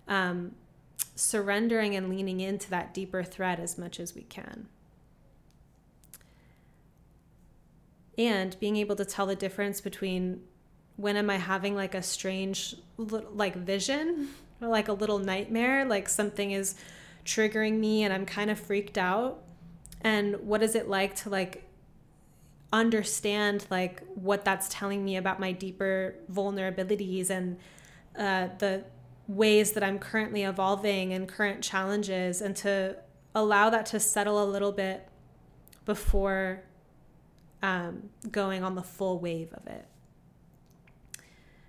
um, 0.07 0.53
surrendering 1.14 1.95
and 1.97 2.09
leaning 2.09 2.41
into 2.41 2.71
that 2.71 2.95
deeper 2.95 3.23
thread 3.23 3.61
as 3.61 3.79
much 3.79 3.99
as 3.99 4.14
we 4.14 4.23
can. 4.23 4.69
And 8.16 8.59
being 8.59 8.77
able 8.77 8.97
to 8.97 9.05
tell 9.05 9.27
the 9.27 9.37
difference 9.37 9.81
between 9.81 10.43
when 10.97 11.16
am 11.16 11.31
I 11.31 11.37
having 11.37 11.77
like 11.77 11.95
a 11.95 12.03
strange 12.03 12.75
like 12.97 13.55
vision 13.55 14.29
or 14.61 14.69
like 14.69 14.89
a 14.89 14.93
little 14.93 15.19
nightmare, 15.19 15.85
like 15.85 16.09
something 16.09 16.51
is 16.51 16.75
triggering 17.29 17.79
me 17.79 18.05
and 18.05 18.12
I'm 18.12 18.24
kind 18.24 18.51
of 18.51 18.59
freaked 18.59 18.97
out 18.97 19.43
and 20.01 20.37
what 20.41 20.62
is 20.62 20.74
it 20.74 20.89
like 20.89 21.14
to 21.16 21.29
like 21.29 21.68
understand 22.72 23.66
like 23.70 24.03
what 24.14 24.47
that's 24.47 24.66
telling 24.70 25.05
me 25.05 25.18
about 25.18 25.39
my 25.39 25.53
deeper 25.53 26.14
vulnerabilities 26.33 27.29
and 27.29 27.59
uh, 28.18 28.49
the 28.59 28.83
ways 29.26 29.72
that 29.72 29.85
I'm 29.85 29.99
currently 29.99 30.43
evolving 30.43 31.12
and 31.12 31.29
current 31.29 31.62
challenges 31.62 32.41
and 32.41 32.57
to 32.57 32.97
allow 33.35 33.68
that 33.68 33.85
to 33.87 34.01
settle 34.01 34.43
a 34.43 34.47
little 34.47 34.72
bit 34.72 35.07
before 35.85 36.62
um, 37.62 38.09
going 38.31 38.64
on 38.64 38.74
the 38.74 38.83
full 38.83 39.18
wave 39.18 39.53
of 39.53 39.66
it. 39.66 39.87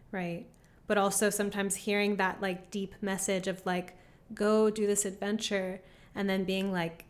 Right. 0.09 0.45
But 0.87 0.97
also 0.97 1.29
sometimes 1.29 1.75
hearing 1.75 2.15
that 2.15 2.41
like 2.41 2.71
deep 2.71 2.95
message 3.01 3.47
of 3.47 3.65
like, 3.65 3.98
go 4.33 4.69
do 4.69 4.87
this 4.87 5.05
adventure 5.05 5.81
and 6.15 6.29
then 6.29 6.43
being 6.43 6.71
like, 6.71 7.05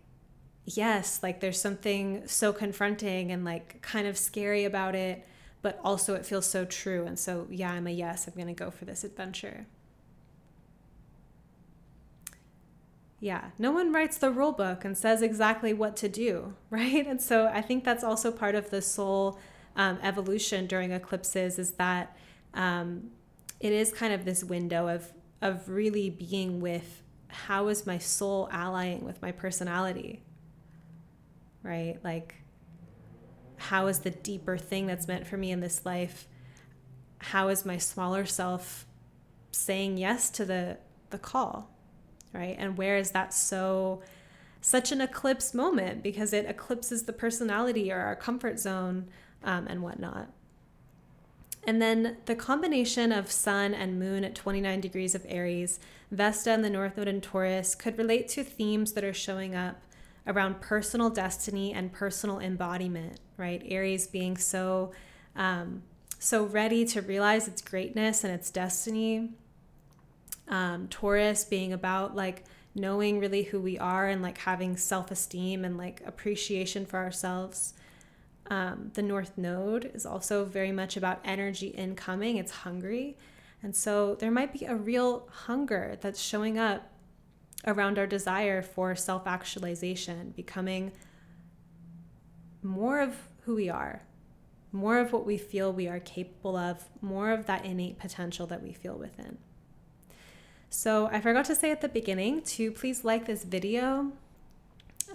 yes, 0.66 1.22
like 1.24 1.40
there's 1.40 1.60
something 1.60 2.28
so 2.28 2.54
confronting 2.54 3.32
and 3.32 3.44
like 3.44 3.82
kind 3.82 4.08
of 4.08 4.18
scary 4.18 4.66
about 4.66 4.96
it, 4.96 5.26
but 5.62 5.80
also 5.84 6.16
it 6.16 6.26
feels 6.26 6.46
so 6.46 6.66
true. 6.66 7.06
And 7.06 7.18
so, 7.18 7.48
yeah, 7.50 7.72
I'm 7.72 7.88
a 7.88 7.92
yes, 7.92 8.28
I'm 8.28 8.34
going 8.34 8.48
to 8.48 8.54
go 8.54 8.72
for 8.72 8.86
this 8.86 9.04
adventure. 9.04 9.66
Yeah, 13.22 13.50
no 13.58 13.72
one 13.72 13.92
writes 13.92 14.18
the 14.18 14.32
rule 14.32 14.54
book 14.54 14.86
and 14.86 14.98
says 14.98 15.22
exactly 15.22 15.74
what 15.74 15.98
to 15.98 16.08
do, 16.08 16.54
right? 16.70 17.06
And 17.06 17.22
so 17.22 17.48
I 17.48 17.62
think 17.62 17.84
that's 17.84 18.04
also 18.04 18.32
part 18.32 18.56
of 18.56 18.70
the 18.70 18.82
soul 18.82 19.40
um, 19.76 20.00
evolution 20.02 20.68
during 20.68 20.92
eclipses 20.92 21.60
is 21.60 21.72
that 21.74 22.16
um, 22.54 23.12
it 23.60 23.72
is 23.72 23.92
kind 23.92 24.14
of 24.14 24.26
this 24.26 24.44
window 24.44 24.88
of 24.88 25.14
of 25.42 25.70
really 25.70 26.10
being 26.10 26.60
with 26.60 27.02
how 27.30 27.68
is 27.68 27.86
my 27.86 27.98
soul 27.98 28.50
allying 28.52 29.06
with 29.06 29.22
my 29.22 29.32
personality 29.32 30.24
right? 31.64 31.98
Like, 32.04 32.36
how 33.58 33.88
is 33.88 34.00
the 34.00 34.12
deeper 34.12 34.58
thing 34.58 34.88
that's 34.88 35.08
meant 35.08 35.28
for 35.28 35.38
me 35.38 35.52
in 35.52 35.60
this 35.60 35.86
life? 35.86 36.28
How 37.20 37.50
is 37.50 37.66
my 37.66 37.78
smaller 37.78 38.26
self 38.26 38.86
saying 39.52 39.98
yes 39.98 40.30
to 40.32 40.46
the 40.46 40.78
the 41.10 41.18
call, 41.18 41.70
right? 42.34 42.56
And 42.58 42.78
where 42.78 42.98
is 42.98 43.12
that 43.12 43.34
so 43.34 44.02
such 44.62 44.92
an 44.92 45.02
eclipse 45.02 45.54
moment 45.54 46.04
because 46.04 46.34
it 46.34 46.46
eclipses 46.46 47.04
the 47.04 47.14
personality 47.14 47.92
or 47.92 48.00
our 48.00 48.16
comfort 48.16 48.60
zone 48.60 49.08
um, 49.44 49.68
and 49.68 49.82
whatnot. 49.82 50.30
And 51.70 51.80
then 51.80 52.18
the 52.26 52.34
combination 52.34 53.12
of 53.12 53.32
Sun 53.32 53.76
and 53.76 54.00
Moon 54.00 54.24
at 54.24 54.34
29 54.34 54.82
degrees 54.82 55.14
of 55.14 55.24
Aries, 55.30 55.80
Vesta 56.10 56.50
and 56.50 56.66
the 56.66 56.70
North 56.72 56.98
Node 56.98 57.08
in 57.08 57.22
Taurus 57.22 57.76
could 57.76 57.96
relate 57.96 58.28
to 58.30 58.44
themes 58.44 58.94
that 58.94 59.04
are 59.04 59.14
showing 59.14 59.54
up 59.54 59.80
around 60.26 60.62
personal 60.62 61.12
destiny 61.12 61.72
and 61.72 61.94
personal 61.94 62.40
embodiment, 62.40 63.20
right? 63.38 63.62
Aries 63.68 64.08
being 64.08 64.36
so 64.36 64.94
um, 65.36 65.84
so 66.18 66.44
ready 66.44 66.86
to 66.86 67.04
realize 67.04 67.48
its 67.48 67.62
greatness 67.62 68.24
and 68.24 68.34
its 68.34 68.50
destiny. 68.50 69.30
Um, 70.48 70.88
Taurus 70.88 71.46
being 71.46 71.72
about 71.72 72.16
like 72.16 72.46
knowing 72.74 73.20
really 73.20 73.44
who 73.44 73.62
we 73.62 73.78
are 73.78 74.08
and 74.08 74.24
like 74.24 74.40
having 74.40 74.76
self 74.76 75.12
esteem 75.12 75.64
and 75.64 75.78
like 75.78 76.02
appreciation 76.04 76.88
for 76.88 76.98
ourselves. 76.98 77.76
Um, 78.50 78.92
the 78.96 79.04
North 79.04 79.38
Node 79.38 79.92
is 79.94 80.06
also 80.06 80.44
very 80.44 80.72
much 80.72 80.98
about 80.98 81.20
energy 81.24 81.68
incoming, 81.68 82.38
it's 82.38 82.52
hungry. 82.52 83.18
And 83.62 83.76
so 83.76 84.16
there 84.16 84.32
might 84.32 84.54
be 84.54 84.66
a 84.66 84.76
real 84.76 85.28
hunger 85.32 85.98
that's 86.02 86.22
showing 86.22 86.58
up 86.58 86.90
around 87.68 88.00
our 88.00 88.08
desire 88.08 88.62
for 88.62 88.96
self 88.96 89.28
actualization, 89.28 90.34
becoming 90.36 90.92
more 92.64 93.00
of 93.00 93.16
who 93.42 93.56
we 93.56 93.70
are, 93.70 94.04
more 94.72 94.98
of 95.00 95.12
what 95.14 95.26
we 95.26 95.38
feel 95.38 95.72
we 95.72 95.88
are 95.88 96.00
capable 96.00 96.56
of, 96.56 96.86
more 97.02 97.32
of 97.32 97.46
that 97.48 97.66
innate 97.66 98.00
potential 98.00 98.48
that 98.48 98.64
we 98.64 98.74
feel 98.74 98.96
within. 98.96 99.38
So, 100.70 101.08
I 101.08 101.20
forgot 101.20 101.46
to 101.46 101.56
say 101.56 101.72
at 101.72 101.82
the 101.82 101.90
beginning 101.90 102.44
to 102.44 102.72
please 102.72 103.04
like 103.04 103.26
this 103.26 103.44
video. 103.44 104.12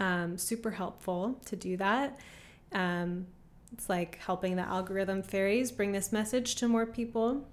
Um, 0.00 0.36
super 0.36 0.72
helpful 0.72 1.40
to 1.46 1.56
do 1.56 1.76
that. 1.76 2.18
Um, 2.74 3.26
it's 3.72 3.88
like 3.88 4.18
helping 4.18 4.56
the 4.56 4.62
algorithm 4.62 5.22
fairies 5.22 5.72
bring 5.72 5.92
this 5.92 6.12
message 6.12 6.54
to 6.56 6.68
more 6.68 6.86
people. 6.86 7.46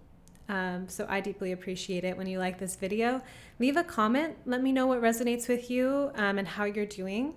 Um, 0.49 0.89
so 0.89 1.05
I 1.07 1.21
deeply 1.21 1.51
appreciate 1.51 2.03
it 2.03 2.17
when 2.17 2.27
you 2.27 2.37
like 2.37 2.59
this 2.59 2.75
video. 2.75 3.21
Leave 3.59 3.77
a 3.77 3.83
comment. 3.83 4.35
Let 4.45 4.61
me 4.61 4.71
know 4.71 4.85
what 4.85 5.01
resonates 5.01 5.47
with 5.47 5.71
you 5.71 6.11
um, 6.15 6.37
and 6.37 6.47
how 6.47 6.65
you're 6.65 6.85
doing. 6.85 7.35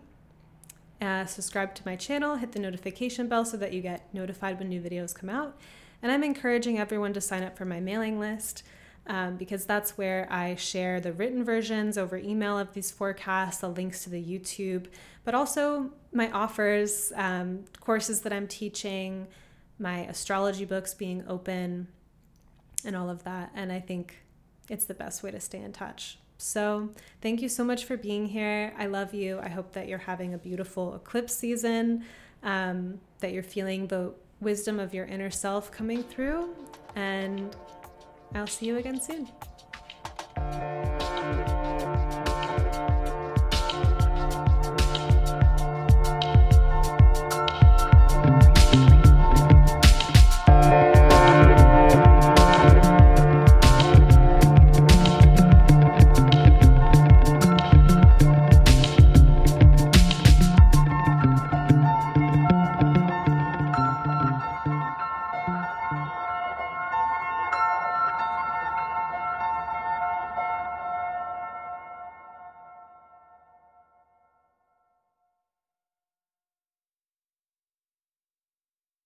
Uh, 1.01 1.25
subscribe 1.27 1.75
to 1.77 1.83
my 1.87 1.97
channel, 1.97 2.37
hit 2.37 2.53
the 2.53 2.59
notification 2.59 3.29
bell 3.29 3.45
so 3.45 3.57
that 3.57 3.73
you 3.73 3.81
get 3.81 4.13
notified 4.13 4.59
when 4.59 4.69
new 4.69 4.81
videos 4.81 5.15
come 5.15 5.31
out. 5.31 5.57
And 6.03 6.11
I'm 6.11 6.25
encouraging 6.25 6.79
everyone 6.79 7.13
to 7.13 7.21
sign 7.21 7.43
up 7.43 7.57
for 7.57 7.65
my 7.65 7.81
mailing 7.81 8.19
list 8.19 8.63
um, 9.07 9.37
because 9.37 9.65
that's 9.67 9.97
where 9.99 10.27
I 10.31 10.55
share 10.55 11.01
the 11.01 11.13
written 11.13 11.45
versions 11.45 11.99
over 11.99 12.17
email 12.17 12.59
of 12.59 12.73
these 12.73 12.91
forecasts, 12.91 13.59
the 13.59 13.69
links 13.69 14.05
to 14.05 14.11
the 14.11 14.23
YouTube, 14.23 14.87
but 15.25 15.35
also 15.35 15.91
my 16.13 16.31
offers, 16.31 17.13
um, 17.17 17.65
courses 17.81 18.21
that 18.23 18.33
I'm 18.33 18.47
teaching, 18.47 19.27
my 19.79 20.01
astrology 20.07 20.65
books 20.65 20.95
being 20.95 21.25
open 21.29 21.89
and 22.85 22.97
all 22.97 23.11
of 23.11 23.25
that. 23.25 23.51
And 23.55 23.73
I 23.73 23.81
think 23.81 24.19
it's 24.69 24.85
the 24.87 24.95
best 24.95 25.23
way 25.23 25.31
to 25.31 25.41
stay 25.41 25.59
in 25.61 25.73
touch. 25.73 26.19
So, 26.37 26.91
thank 27.21 27.41
you 27.43 27.49
so 27.49 27.65
much 27.65 27.85
for 27.85 27.97
being 27.97 28.27
here. 28.27 28.75
I 28.77 28.87
love 28.87 29.15
you. 29.15 29.39
I 29.41 29.49
hope 29.49 29.73
that 29.73 29.89
you're 29.89 29.99
having 29.99 30.35
a 30.35 30.39
beautiful 30.39 30.95
eclipse 30.95 31.35
season. 31.35 32.05
um, 32.45 33.01
that 33.21 33.33
you're 33.33 33.43
feeling 33.43 33.87
the 33.87 34.13
wisdom 34.41 34.79
of 34.79 34.95
your 34.95 35.07
inner 35.07 35.31
self 35.31 35.73
coming 35.73 36.03
through. 36.03 36.55
And 36.95 37.57
I'll 38.35 38.47
see 38.47 38.67
you 38.67 38.79
again 38.79 39.01
soon. 39.01 39.29